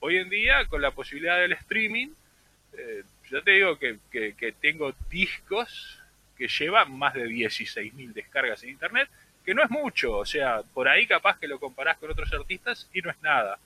Hoy 0.00 0.16
en 0.18 0.28
día, 0.28 0.66
con 0.66 0.82
la 0.82 0.90
posibilidad 0.90 1.38
del 1.38 1.52
streaming, 1.52 2.08
eh, 2.74 3.02
yo 3.30 3.42
te 3.42 3.52
digo 3.52 3.78
que, 3.78 3.98
que- 4.10 4.34
que 4.34 4.52
tengo 4.52 4.92
discos 5.08 5.98
que 6.36 6.48
llevan 6.48 6.92
más 6.98 7.14
de 7.14 7.24
16.000 7.26 8.12
descargas 8.12 8.62
en 8.64 8.70
internet, 8.70 9.08
que 9.44 9.54
no 9.54 9.62
es 9.62 9.70
mucho, 9.70 10.16
o 10.18 10.24
sea, 10.26 10.62
por 10.62 10.88
ahí 10.88 11.06
capaz 11.06 11.38
que 11.38 11.46
lo 11.46 11.58
comparás 11.60 11.96
con 11.98 12.10
otros 12.10 12.32
artistas 12.32 12.88
y 12.92 13.00
no 13.00 13.10
es 13.10 13.16
nada. 13.22 13.58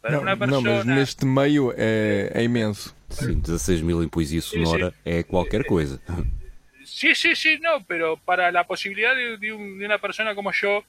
Para 0.00 0.16
Não, 0.16 0.22
una 0.22 0.36
não, 0.36 0.38
mas 0.40 0.50
persona, 0.62 0.94
neste 0.96 1.24
meio 1.24 1.72
é, 1.76 2.30
é 2.34 2.42
imenso. 2.42 2.94
Sim, 3.08 3.40
16 3.40 3.80
mil 3.80 4.02
em 4.02 4.08
poesia 4.08 4.42
sonora 4.42 4.92
é 5.04 5.22
qualquer 5.22 5.64
coisa. 5.64 5.98
Sí, 6.84 7.14
sí, 7.14 7.34
sí, 7.36 7.58
no, 7.60 7.84
pero 7.86 8.16
para 8.16 8.50
la 8.52 8.64
posibilidad 8.64 9.14
de, 9.14 9.36
de 9.38 9.52
un- 9.52 9.78
de 9.78 9.86
una 9.86 9.98
persona 9.98 10.34
como 10.34 10.52
yo, 10.52 10.84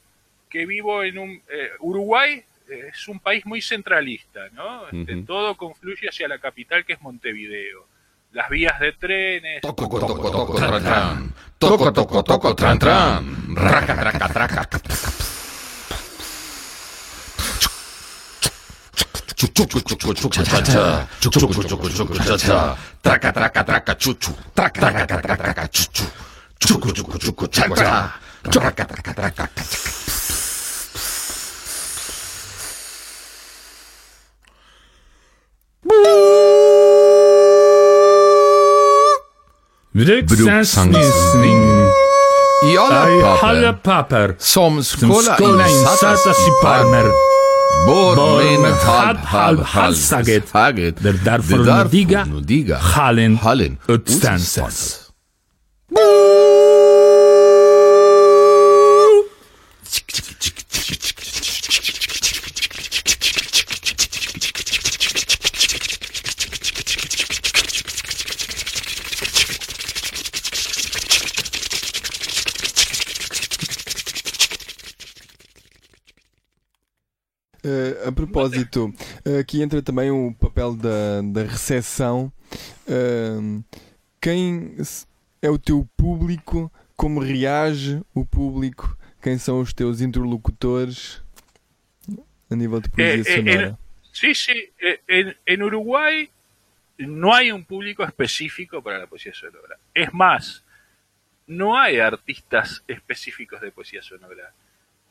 que 0.49 0.65
vivo 0.65 1.03
en 1.03 1.17
un 1.17 1.29
eh, 1.49 1.69
Uruguay, 1.79 2.43
eh, 2.69 2.89
es 2.93 3.07
un 3.07 3.19
país 3.19 3.45
muy 3.45 3.61
centralista, 3.61 4.47
¿no? 4.53 4.87
Este. 4.89 5.15
Todo 5.23 5.55
confluye 5.55 6.07
hacia 6.09 6.27
la 6.27 6.39
capital 6.39 6.85
que 6.85 6.93
es 6.93 7.01
Montevideo. 7.01 7.85
Las 8.31 8.49
vías 8.49 8.79
de 8.79 8.91
trenes, 8.93 9.61
Toco, 9.61 9.87
toco, 9.99 10.29
toco, 10.31 10.55
tran, 10.55 10.83
tran. 10.83 11.33
Toco, 11.57 11.93
toco, 11.93 12.23
toco, 12.23 12.55
tran, 12.55 12.77
tran. 12.79 13.55
Raca, 13.55 13.95
쭉쭉쭉쭉쭉쭉 19.35 20.31
차차차 20.31 21.07
쭉쭉쭉쭉쭉 21.19 22.23
차차 22.25 22.77
따까 23.01 23.31
따까 23.31 23.63
따까 23.63 23.93
추추 23.95 24.33
따까 24.53 24.91
따까 24.91 25.21
따까 25.21 25.67
추추 25.67 26.05
쭉쭉쭉쭉 26.59 27.51
차차 27.51 28.13
따까 28.51 28.87
따까 28.87 29.13
따까 29.13 29.47
Brukssanvisning 39.95 41.89
i 42.63 42.77
alla 42.77 43.73
papper, 43.73 44.35
som 44.39 44.83
skulle 44.83 45.35
insättas 45.69 46.37
i 46.47 46.51
palmer 46.61 47.34
Bor, 47.85 48.61
men 48.61 48.73
halb, 48.73 49.17
halv, 49.17 49.59
halsaget. 49.63 50.53
Der 50.53 51.13
därför 51.25 52.41
diga, 52.41 52.77
hallen 52.77 53.35
halen, 53.35 53.77
ötstans. 53.87 55.04
Propósito, 78.35 78.93
eh, 79.23 79.39
aqui 79.39 79.61
entra 79.61 79.81
também 79.81 80.11
o 80.11 80.33
papel 80.33 80.75
da, 80.75 81.21
da 81.21 81.43
recepção. 81.43 82.31
Ahm, 82.87 83.61
quem 84.21 84.75
é 85.41 85.49
o 85.49 85.57
teu 85.57 85.87
público? 85.95 86.71
Como 86.95 87.19
reage 87.19 88.01
o 88.13 88.25
público? 88.25 88.97
Quem 89.21 89.37
são 89.37 89.59
os 89.59 89.73
teus 89.73 90.01
interlocutores 90.01 91.21
a 92.49 92.55
nível 92.55 92.79
de 92.79 92.89
poesia 92.89 93.33
Eh, 93.33 93.39
eh, 93.39 93.43
sonora? 93.43 93.79
Sí, 94.13 94.35
sí. 94.35 94.71
eh, 94.79 94.99
En, 95.07 95.35
en 95.45 95.63
Uruguay 95.63 96.29
no 96.97 97.33
hay 97.33 97.51
un 97.51 97.63
público 97.65 98.03
específico 98.03 98.81
para 98.81 98.99
la 98.99 99.07
poesía 99.07 99.33
sonora. 99.33 99.77
Es 99.93 100.13
más, 100.13 100.63
no 101.47 101.77
hay 101.77 101.99
artistas 101.99 102.81
específicos 102.87 103.59
de 103.61 103.71
poesía 103.71 104.01
sonora. 104.01 104.53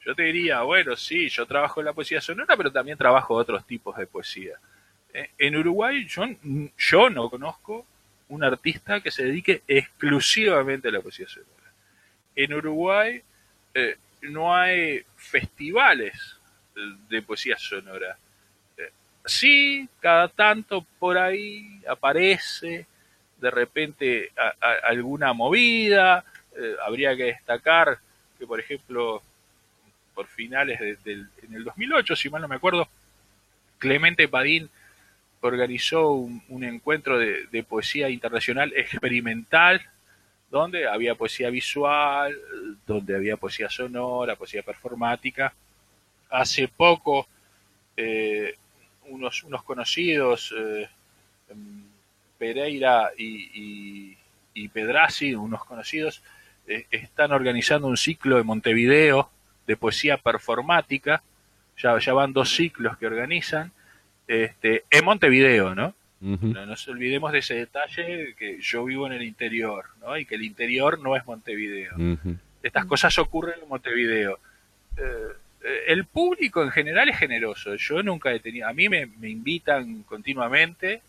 Yo 0.05 0.15
te 0.15 0.25
diría, 0.25 0.61
bueno, 0.63 0.97
sí, 0.97 1.29
yo 1.31 1.47
trabajo 1.47 1.81
en 1.81 1.87
la 1.87 1.93
poesía 1.95 2.21
sonora, 2.21 2.57
pero 2.57 2.71
también 2.71 2.99
trabajo 2.99 3.35
otros 3.35 3.67
tipos 3.67 3.97
de 3.97 4.07
poesía. 4.07 4.55
Eh, 5.13 5.31
En 5.39 5.57
Uruguay 5.57 6.07
yo, 6.07 7.09
no 7.11 7.31
conozco 7.31 7.87
un 8.29 8.45
artista 8.45 9.01
que 9.01 9.11
se 9.11 9.25
dedique 9.25 9.63
exclusivamente 9.67 10.89
a 10.89 10.93
la 10.93 11.01
poesía 11.01 11.27
sonora. 11.27 11.53
En 12.37 12.53
Uruguay 12.53 13.23
eh, 13.73 13.97
no 14.23 14.55
hay 14.55 15.05
festivales 15.17 16.37
de 17.09 17.23
poesía 17.23 17.57
sonora. 17.57 18.19
Eh, 18.77 18.91
sí, 19.25 19.89
cada 20.01 20.29
tanto 20.29 20.85
por 20.99 21.17
ahí 21.17 21.81
aparece 21.89 22.87
de 23.39 23.51
repente 23.51 24.33
alguna 24.83 25.33
movida. 25.33 26.25
Habría 26.85 27.17
que 27.17 27.25
destacar 27.25 27.99
que, 28.39 28.47
por 28.47 28.59
ejemplo, 28.59 29.23
por 30.15 30.27
finales 30.27 30.79
de- 30.81 31.27
en 31.43 31.55
el 31.55 31.65
2008, 31.65 32.17
si 32.17 32.31
mal 32.31 32.43
no 32.43 32.49
me 32.49 32.57
acuerdo, 32.57 32.89
Clemente 33.79 34.29
Padín 34.29 34.71
organizó 35.41 36.13
un, 36.13 36.65
encuentro 36.65 37.19
de, 37.19 37.63
poesía 37.69 38.09
internacional 38.09 38.73
experimental 38.77 39.83
donde 40.51 40.87
había 40.89 41.15
poesía 41.15 41.51
visual, 41.51 42.35
donde 42.87 43.15
había 43.15 43.37
poesía 43.37 43.69
sonora, 43.69 44.37
poesía 44.37 44.63
performática. 44.63 45.53
hace 46.31 46.67
poco 46.69 47.29
eh, 47.97 48.57
unos, 49.09 49.45
unos 49.45 49.63
conocidos, 49.63 50.55
eh, 50.57 50.89
em, 51.51 51.85
Pereira 52.39 53.11
y, 53.17 54.17
y, 54.55 55.37
unos 55.37 55.65
conocidos, 55.65 56.23
eh, 56.67 56.87
están 56.91 57.33
organizando 57.33 57.87
un 57.87 57.97
ciclo 57.97 58.37
de 58.37 58.43
Montevideo 58.43 59.31
de 59.67 59.77
poesía 59.77 60.17
performática. 60.19 61.23
Ya, 61.79 61.99
ya 61.99 62.13
van 62.13 62.33
dos 62.33 62.55
ciclos 62.55 62.97
que 62.99 63.07
organizan 63.07 63.73
este, 64.29 64.85
en 64.91 65.05
Montevideo, 65.05 65.75
¿no? 65.75 65.95
No 66.53 66.65
nos 66.67 66.87
olvidemos 66.89 67.33
de 67.33 67.41
ese 67.41 67.55
detalle 67.55 68.35
que 68.39 68.59
yo 68.61 68.85
vivo 68.85 69.07
en 69.07 69.13
el 69.13 69.23
interior, 69.23 69.85
¿no? 70.01 70.17
Y 70.17 70.25
que 70.25 70.37
el 70.37 70.43
interior 70.43 70.99
no 71.01 71.17
es 71.17 71.27
Montevideo. 71.27 71.93
Estas 72.63 72.87
cosas 72.87 73.19
ocurren 73.19 73.61
en 73.63 73.69
Montevideo. 73.69 74.39
Eh, 74.97 75.83
el 75.89 76.05
público 76.07 76.63
en 76.63 76.71
general 76.71 77.09
es 77.11 77.19
generoso. 77.19 77.75
Yo 77.75 78.03
nunca 78.03 78.33
he 78.33 78.41
tenido. 78.41 78.69
A 78.69 78.73
mí 78.73 78.89
me, 78.89 79.07
me 79.07 79.29
invitan 79.29 80.03
continuamente. 80.05 81.03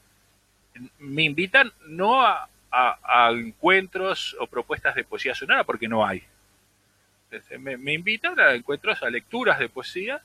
Me 0.99 1.23
invitan 1.23 1.71
no 1.87 2.21
a, 2.21 2.49
a- 2.71 2.99
a 3.27 3.31
encuentros 3.31 4.35
o 4.39 4.47
propuestas 4.47 4.95
de 4.95 5.03
poesía 5.05 5.33
sonora 5.35 5.63
porque 5.63 5.87
no 5.87 6.05
hay. 6.05 6.23
Este, 7.37 7.57
Me, 7.57 7.77
me 7.77 7.93
invitan 7.93 8.39
a 8.39 8.53
encuentros, 8.53 9.01
a 9.03 9.09
lecturas 9.09 9.59
de 9.59 9.69
poesía. 9.69 10.21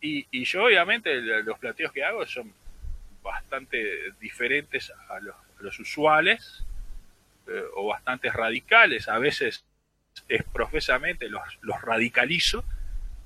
Y, 0.00 0.26
y 0.30 0.44
yo, 0.44 0.64
obviamente, 0.64 1.20
los 1.42 1.58
planteos 1.58 1.92
que 1.92 2.04
hago 2.04 2.24
son 2.26 2.52
bastante 3.22 4.12
diferentes 4.20 4.92
a 5.08 5.18
los, 5.20 5.34
a 5.34 5.62
los 5.62 5.78
usuales 5.80 6.64
eh, 7.48 7.62
o 7.76 7.88
bastante 7.88 8.30
radicales. 8.30 9.08
A 9.08 9.18
veces 9.18 9.64
es 10.28 10.44
profesamente 10.44 11.28
los, 11.28 11.42
los 11.62 11.80
radicalizo, 11.82 12.64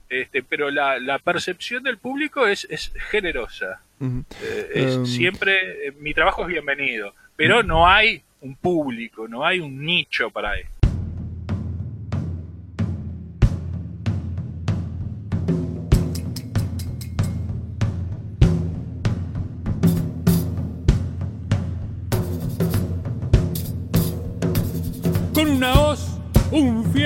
este, 0.08 0.42
pero 0.42 0.70
la, 0.70 0.98
la 0.98 1.18
percepción 1.18 1.82
del 1.82 1.98
público 1.98 2.46
es, 2.46 2.66
es 2.70 2.92
generosa. 3.10 3.82
Eh, 4.00 4.68
es 4.74 4.96
Em. 4.96 5.06
siempre, 5.06 5.88
eh, 5.88 5.92
mi 5.92 6.12
trabajo 6.12 6.42
es 6.42 6.48
bienvenido, 6.48 7.14
pero 7.36 7.62
no 7.62 7.86
hay 7.88 8.22
un 8.40 8.56
público, 8.56 9.28
no 9.28 9.44
hay 9.46 9.60
un 9.60 9.80
nicho 9.84 10.30
para 10.30 10.58
esto. 10.58 10.81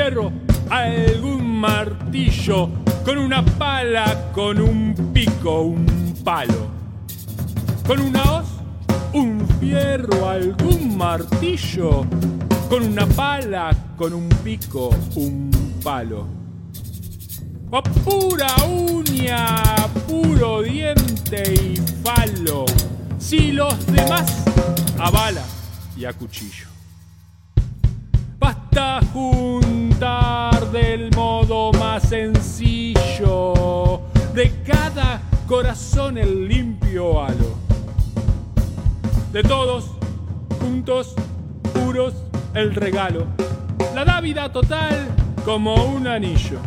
Un 0.06 0.12
fierro, 0.12 0.32
algún 0.70 1.60
martillo, 1.60 2.70
con 3.04 3.18
una 3.18 3.44
pala, 3.44 4.30
con 4.32 4.60
un 4.60 4.94
pico, 5.12 5.62
un 5.62 6.14
palo. 6.22 6.68
Con 7.86 8.00
una 8.00 8.22
hoz, 8.22 8.46
un 9.12 9.44
fierro, 9.58 10.28
algún 10.28 10.96
martillo, 10.96 12.06
con 12.68 12.84
una 12.84 13.06
pala, 13.06 13.76
con 13.96 14.12
un 14.12 14.28
pico, 14.44 14.90
un 15.16 15.50
palo. 15.82 16.28
O 17.70 17.82
pura 17.82 18.54
uña, 18.64 19.62
puro 20.06 20.62
diente 20.62 21.52
y 21.52 21.76
falo, 22.04 22.64
si 23.18 23.50
los 23.50 23.74
demás 23.86 24.44
a 24.98 25.10
bala 25.10 25.42
y 25.96 26.04
a 26.04 26.12
cuchillo. 26.12 26.75
Juntar 29.10 30.70
del 30.70 31.10
modo 31.16 31.72
más 31.72 32.02
sencillo 32.02 33.54
de 34.34 34.52
cada 34.66 35.22
corazón 35.46 36.18
el 36.18 36.46
limpio 36.46 37.22
halo. 37.22 37.54
De 39.32 39.42
todos, 39.42 39.92
juntos, 40.60 41.14
puros, 41.72 42.12
el 42.52 42.74
regalo. 42.74 43.24
La 43.94 44.04
dávida 44.04 44.52
total 44.52 45.08
como 45.46 45.74
un 45.86 46.06
anillo. 46.06 46.58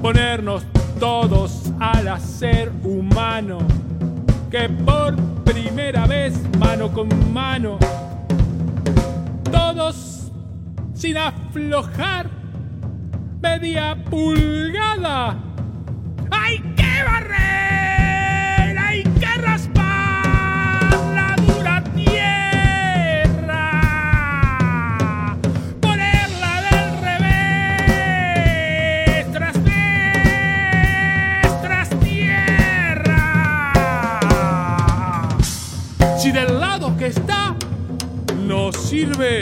Ponernos 0.00 0.64
todos 0.98 1.70
al 1.78 2.08
hacer 2.08 2.72
humano. 2.82 3.58
Que 4.50 4.70
por 4.70 5.16
primera 5.44 6.06
vez, 6.06 6.34
mano 6.58 6.90
con 6.90 7.08
mano, 7.30 7.78
todos 9.54 10.32
sin 10.94 11.16
aflojar 11.16 12.28
media 13.40 13.96
pulgada. 14.10 15.38
¡Hay 16.30 16.58
que 16.76 17.02
barrer! 17.04 17.53
No 38.44 38.70
sirve 38.72 39.40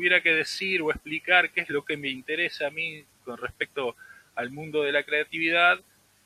tuviera 0.00 0.22
que 0.22 0.32
decir 0.32 0.80
o 0.80 0.90
explicar 0.90 1.50
qué 1.50 1.60
es 1.60 1.68
lo 1.68 1.84
que 1.84 1.94
me 1.94 2.08
interesa 2.08 2.68
a 2.68 2.70
mí 2.70 3.04
con 3.22 3.36
respecto 3.36 3.94
al 4.34 4.50
mundo 4.50 4.82
de 4.82 4.92
la 4.92 5.02
creatividad, 5.02 5.78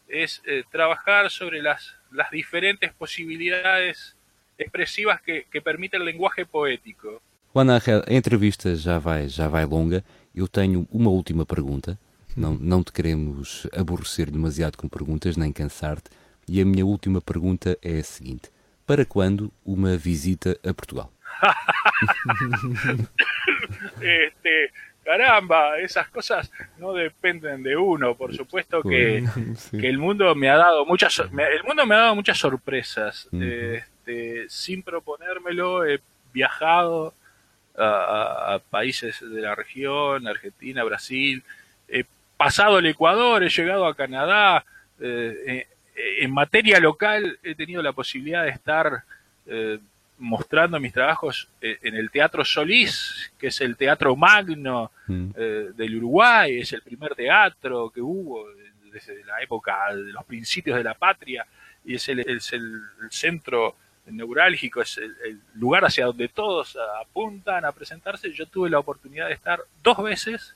es 0.07 0.41
eh, 0.47 0.63
trabajar 0.71 1.29
sobre 1.29 1.61
las, 1.61 1.97
las 2.13 2.31
diferentes 2.31 2.93
posibilidades 2.93 4.15
expresivas 4.59 5.21
que, 5.23 5.47
que 5.51 5.61
permite 5.61 5.97
el 5.97 6.05
lenguaje 6.05 6.47
poético. 6.47 7.21
Juan 7.53 7.69
Ángel, 7.69 8.05
a 8.07 8.13
entrevista 8.13 8.77
já 8.77 9.01
vai, 9.01 9.29
já 9.29 9.49
vai 9.49 9.65
longa. 9.65 10.05
Eu 10.33 10.47
tenho 10.47 10.87
uma 10.93 11.11
última 11.11 11.45
pergunta. 11.45 11.99
Não, 12.37 12.55
não 12.55 12.85
te 12.85 12.93
queremos 12.93 13.67
aborrecer 13.77 14.31
demasiado 14.31 14.77
com 14.77 14.89
perguntas, 14.89 15.37
nem 15.37 15.53
cansar-te. 15.53 16.11
E 16.47 16.61
a 16.61 16.65
minha 16.65 16.87
última 16.87 17.21
pergunta 17.21 17.77
é 17.83 17.99
a 17.99 18.05
seguinte: 18.05 18.51
Para 18.87 19.05
quando 19.05 19.53
uma 19.65 19.97
visita 19.97 20.57
a 20.65 20.73
Portugal? 20.73 21.13
Este, 24.01 24.73
caramba, 25.05 25.79
esas 25.79 26.09
cosas 26.09 26.51
no 26.79 26.93
dependen 26.93 27.63
de 27.63 27.77
uno. 27.77 28.15
Por 28.15 28.35
supuesto 28.35 28.83
que, 28.83 29.25
Sí. 29.57 29.79
que 29.79 29.89
el 29.89 29.99
mundo 29.99 30.35
me 30.35 30.49
ha 30.49 30.57
dado 30.57 30.85
muchas, 30.87 31.19
el 31.19 31.65
mundo 31.65 31.87
me 31.87 31.95
ha 31.95 31.99
dado 31.99 32.15
muchas 32.15 32.39
sorpresas. 32.39 33.29
Este, 33.33 34.49
sin 34.49 34.83
proponérmelo, 34.83 35.85
he 35.87 36.01
viajado 36.33 37.15
a, 37.77 38.61
países 38.71 39.21
de 39.21 39.41
la 39.41 39.55
región, 39.55 40.27
Argentina, 40.29 40.85
Brasil, 40.85 41.43
he 41.89 42.05
pasado 42.37 42.79
el 42.79 42.87
Ecuador, 42.87 43.43
he 43.43 43.49
llegado 43.49 43.87
a 43.87 43.95
Canadá. 43.95 44.65
eh, 45.01 45.35
eh, 45.47 45.67
en 45.97 46.33
materia 46.33 46.81
local 46.81 47.39
he 47.43 47.55
tenido 47.55 47.81
la 47.83 47.93
posibilidad 47.93 48.43
de 48.43 48.51
estar 48.51 49.05
eh, 49.47 49.79
mostrando 50.19 50.79
mis 50.81 50.93
trabajos 50.93 51.49
eh, 51.61 51.79
en 51.83 51.95
el 51.97 52.11
Teatro 52.11 52.45
Solís, 52.45 53.33
que 53.39 53.49
es 53.49 53.61
el 53.61 53.77
teatro 53.77 54.15
magno 54.17 54.91
Mm. 55.07 55.31
eh, 55.37 55.71
del 55.77 55.97
Uruguay, 55.97 56.61
es 56.61 56.73
el 56.73 56.81
primer 56.81 57.15
teatro 57.15 57.91
que 57.91 58.01
hubo 58.01 58.47
desde 58.91 59.23
la 59.25 59.43
época 59.43 59.93
de 59.95 60.13
los 60.13 60.25
principios 60.25 60.79
de 60.79 60.85
la 60.85 60.95
patria 60.95 61.45
y 61.85 61.97
es 61.97 62.09
el, 62.09 62.21
es 62.21 62.53
el, 62.55 62.81
el 63.03 63.11
centro 63.11 63.77
neurálgico, 64.07 64.81
es 64.81 64.97
el, 64.99 65.15
el 65.27 65.41
lugar 65.55 65.85
hacia 65.85 66.07
donde 66.07 66.29
todos 66.29 66.79
apuntan 67.03 67.65
a 67.67 67.73
presentarse. 67.73 68.33
Yo 68.33 68.47
tuve 68.47 68.71
la 68.71 68.79
oportunidad 68.79 69.29
de 69.29 69.35
estar 69.35 69.61
dos 69.83 70.03
veces. 70.03 70.55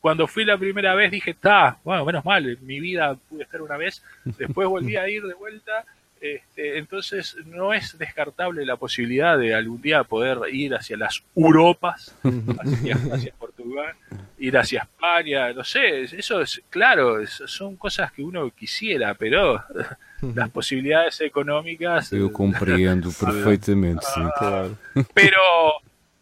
Cuando 0.00 0.28
fui 0.28 0.44
la 0.44 0.56
primera 0.56 0.94
vez 0.94 1.10
dije, 1.10 1.32
está, 1.32 1.78
bueno, 1.82 2.04
menos 2.04 2.24
mal, 2.24 2.48
en 2.48 2.64
mi 2.64 2.78
vida 2.78 3.16
pude 3.28 3.42
estar 3.42 3.60
una 3.62 3.76
vez, 3.76 4.04
después 4.38 4.68
volví 4.68 4.96
a 4.96 5.08
ir 5.08 5.24
de 5.24 5.34
vuelta. 5.34 5.84
Este, 6.20 6.78
entonces 6.78 7.36
no 7.46 7.72
es 7.72 7.96
descartable 7.96 8.66
la 8.66 8.76
posibilidad 8.76 9.38
de 9.38 9.54
algún 9.54 9.80
día 9.80 10.02
poder 10.04 10.38
ir 10.52 10.74
hacia 10.74 10.96
las 10.96 11.22
Europas, 11.36 12.14
hacia, 12.22 12.96
hacia 13.12 13.32
Portugal, 13.34 13.94
ir 14.38 14.58
hacia 14.58 14.80
España, 14.80 15.52
no 15.52 15.62
sé, 15.62 16.02
eso 16.02 16.40
es 16.40 16.60
claro, 16.70 17.24
son 17.26 17.76
cosas 17.76 18.10
que 18.12 18.22
uno 18.22 18.50
quisiera, 18.50 19.14
pero 19.14 19.62
las 20.34 20.50
posibilidades 20.50 21.20
económicas. 21.20 22.12
Eu 22.12 22.26
eh, 22.26 22.32
compreendo 22.32 23.12
perfeitamente, 23.18 24.04
sim. 24.04 24.28
Claro. 24.38 24.76
pero 25.14 25.40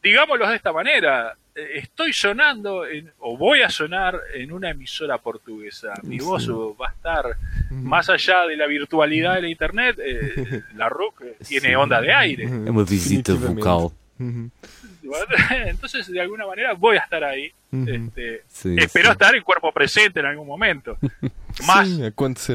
digámoslo 0.03 0.47
de 0.49 0.57
esta 0.57 0.73
manera, 0.73 1.37
estoy 1.57 2.13
sonando 2.13 2.87
en- 2.87 3.11
o 3.21 3.37
voy 3.37 3.63
a 3.63 3.69
sonar 3.71 4.21
en 4.35 4.53
una 4.53 4.71
emisora 4.71 5.19
portuguesa. 5.19 5.95
Mi 6.03 6.19
voz 6.19 6.49
va 6.51 6.89
a 6.89 6.93
estar 6.93 7.25
más 7.71 8.09
allá 8.11 8.47
de 8.47 8.57
la 8.57 8.67
virtualidad 8.67 9.35
de 9.37 9.43
la 9.43 9.49
internet. 9.49 9.99
eh, 9.99 10.63
la 10.77 10.89
RUC 10.89 11.21
eh, 11.23 11.37
tiene 11.47 11.69
Sí. 11.71 11.75
onda 11.75 12.01
de 12.01 12.13
aire. 12.13 12.45
É 12.45 12.71
uma 12.71 12.85
visita 12.85 13.35
vocal. 13.35 13.91
Entonces, 15.67 16.07
de 16.09 16.21
alguna 16.21 16.47
manera, 16.47 16.75
voy 16.75 16.97
a 16.97 17.01
estar 17.01 17.23
ahí. 17.25 17.53
Este, 17.73 18.43
Sim, 18.49 18.79
espero 18.79 19.13
estar 19.13 19.35
en 19.35 19.43
cuerpo 19.43 19.73
presente 19.73 20.21
en 20.21 20.27
algún 20.27 20.47
momento. 20.47 20.97
Más, 21.67 21.89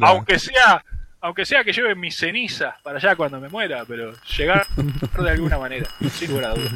aunque 0.01 0.39
sea 0.39 0.83
aunque 1.23 1.45
sea 1.45 1.63
que 1.63 1.71
lleve 1.71 1.93
mis 1.93 2.17
cenizas 2.17 2.73
para 2.81 2.97
allá 2.97 3.15
cuando 3.15 3.39
me 3.39 3.47
muera, 3.47 3.85
pero 3.87 4.11
llegar 4.37 4.65
de 4.75 5.29
alguna 5.29 5.59
manera, 5.59 5.87
sin 6.09 6.31
lugar 6.31 6.45
a 6.45 6.53
dudas. 6.55 6.71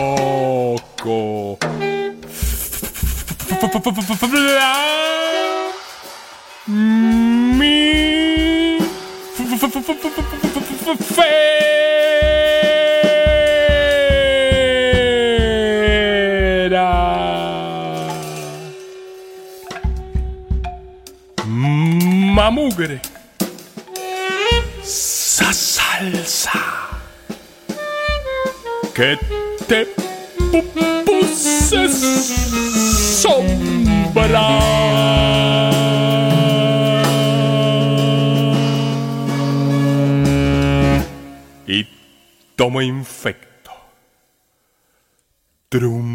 Mi. 7.58 8.78
Fera. 11.16 11.91
Salsa 24.84 26.62
que 28.96 29.18
te 29.68 29.86
pu- 30.38 31.06
puse 31.06 31.88
sombra. 33.22 34.48
Y 41.68 41.88
tomo 42.56 42.82
infecto. 42.82 43.72
Trumba. 45.70 46.11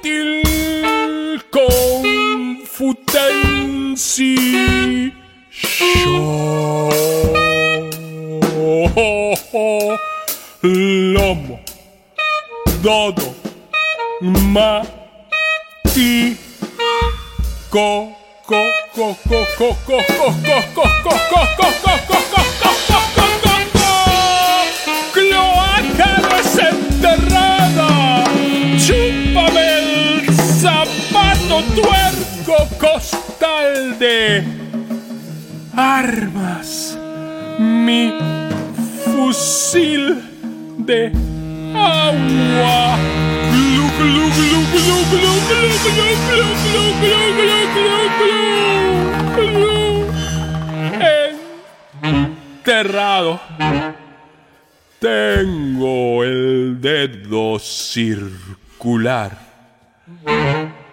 Útil. 0.00 0.42
Confutensi. 1.50 2.72
Lomo. 10.62 11.60
Dodo. 12.82 13.34
Ma. 14.22 14.82
Ti. 15.92 16.36
Co. 17.70 18.08
Co. 18.48 18.64
Co. 18.94 19.16
Co. 19.28 19.44
Co. 19.58 19.74
Co. 19.86 20.00
Co. 20.00 20.28
Co. 20.30 20.80
Co. 20.80 21.12
Co. 21.12 21.42
Co. 21.42 21.76
Co. 21.82 21.98
Co. 22.08 22.72
Co. 22.86 22.89
de 34.00 34.42
armas. 35.76 36.98
Mi 37.58 38.14
fusil 39.04 40.22
de 40.78 41.12
agua. 41.74 42.96
Glu, 43.52 43.84
glu, 43.98 44.24
glu, 44.36 44.60
glu, 44.72 44.96
glu, 45.10 45.34
glu, 45.50 46.08
glu, 46.32 46.48
glu, 46.70 46.86
glu, 47.02 47.24
glu, 47.36 47.58
glu, 47.76 47.98
glu. 49.36 49.70
Enterrado. 52.02 53.40
Tengo 54.98 56.24
el 56.24 56.80
dedo 56.80 57.58
circular. 57.58 59.38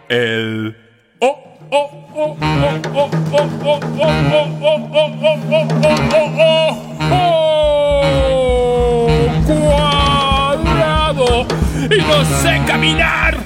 El 0.09 0.86
cuadrado 9.45 11.45
y 11.89 12.01
no 12.01 12.25
sé 12.41 12.61
caminar. 12.65 13.37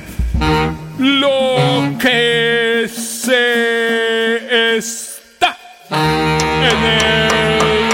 Lo 0.97 1.97
que 1.99 2.88
sé 2.88 4.78
está 4.78 5.57
en 5.89 6.86
el 6.86 7.91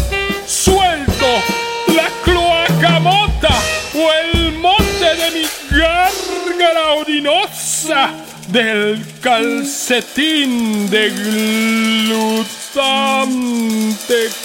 odinosa 6.99 8.11
del 8.49 9.01
calcetín 9.21 10.91
de 10.91 11.11
glutante 11.11 12.49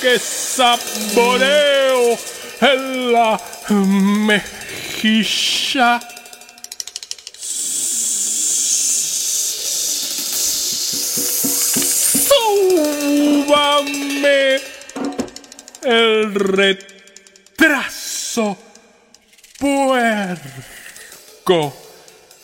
que 0.02 0.20
saboreo 0.20 2.18
en 2.62 3.14
la 3.14 3.40
mejilla. 4.26 6.02
Súbame 13.46 14.62
el 15.84 16.34
retraso 16.36 18.58
puerco, 19.60 21.83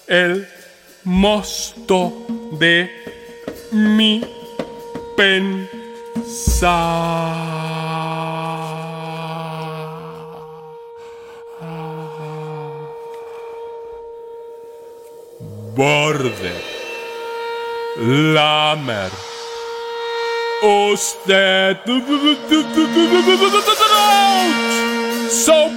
el 0.09 0.47
mosto 1.03 2.11
de 2.59 2.89
mi 3.71 4.25
pensar. 5.15 5.69
Borde, 15.75 16.53
lamer, 18.33 19.11
ostet, 20.61 21.77
rood, 23.89 24.51
zo 25.45 25.69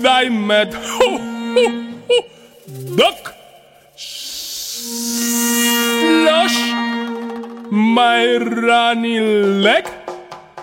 bij 0.00 0.30
met. 0.30 0.76
Duck, 2.66 3.34
Slush, 3.94 4.72
my 7.70 8.36
runny 8.38 9.20
leg, 9.20 9.86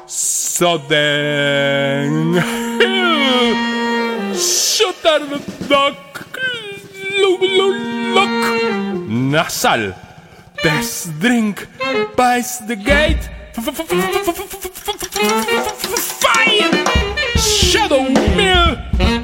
so 0.08 0.80
then 0.80 2.34
the 5.30 5.38
duck, 5.70 6.28
look, 7.20 7.42
look, 7.42 7.76
look, 8.16 8.34
nasal, 9.08 9.94
this 10.64 11.06
drink 11.20 11.68
buys 12.16 12.58
the 12.66 12.76
gate, 12.76 13.30
fire, 16.18 16.72
shadow 17.38 18.10
mill, 18.10 18.76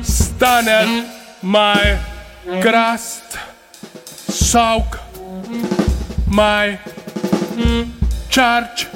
stunner, 0.04 1.10
my 1.42 2.07
Grast, 2.48 3.38
saug, 4.30 4.98
mai, 6.28 6.80
charge, 8.30 8.88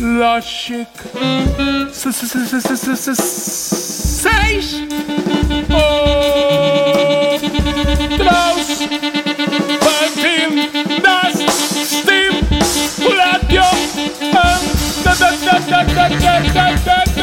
logic, 0.00 0.88
seis, 3.14 4.74
oh. 5.70 7.38
draus, 8.16 8.66
partim, 9.84 10.50
das, 11.02 11.36
steam, 11.84 12.34
platio, 13.04 13.68
ah, 14.34 14.58
da 15.04 15.14
da 15.14 15.30
da 15.30 15.58
da 15.58 15.82
da 15.84 16.08
da 16.08 16.40
da 16.54 17.04
da. 17.04 17.15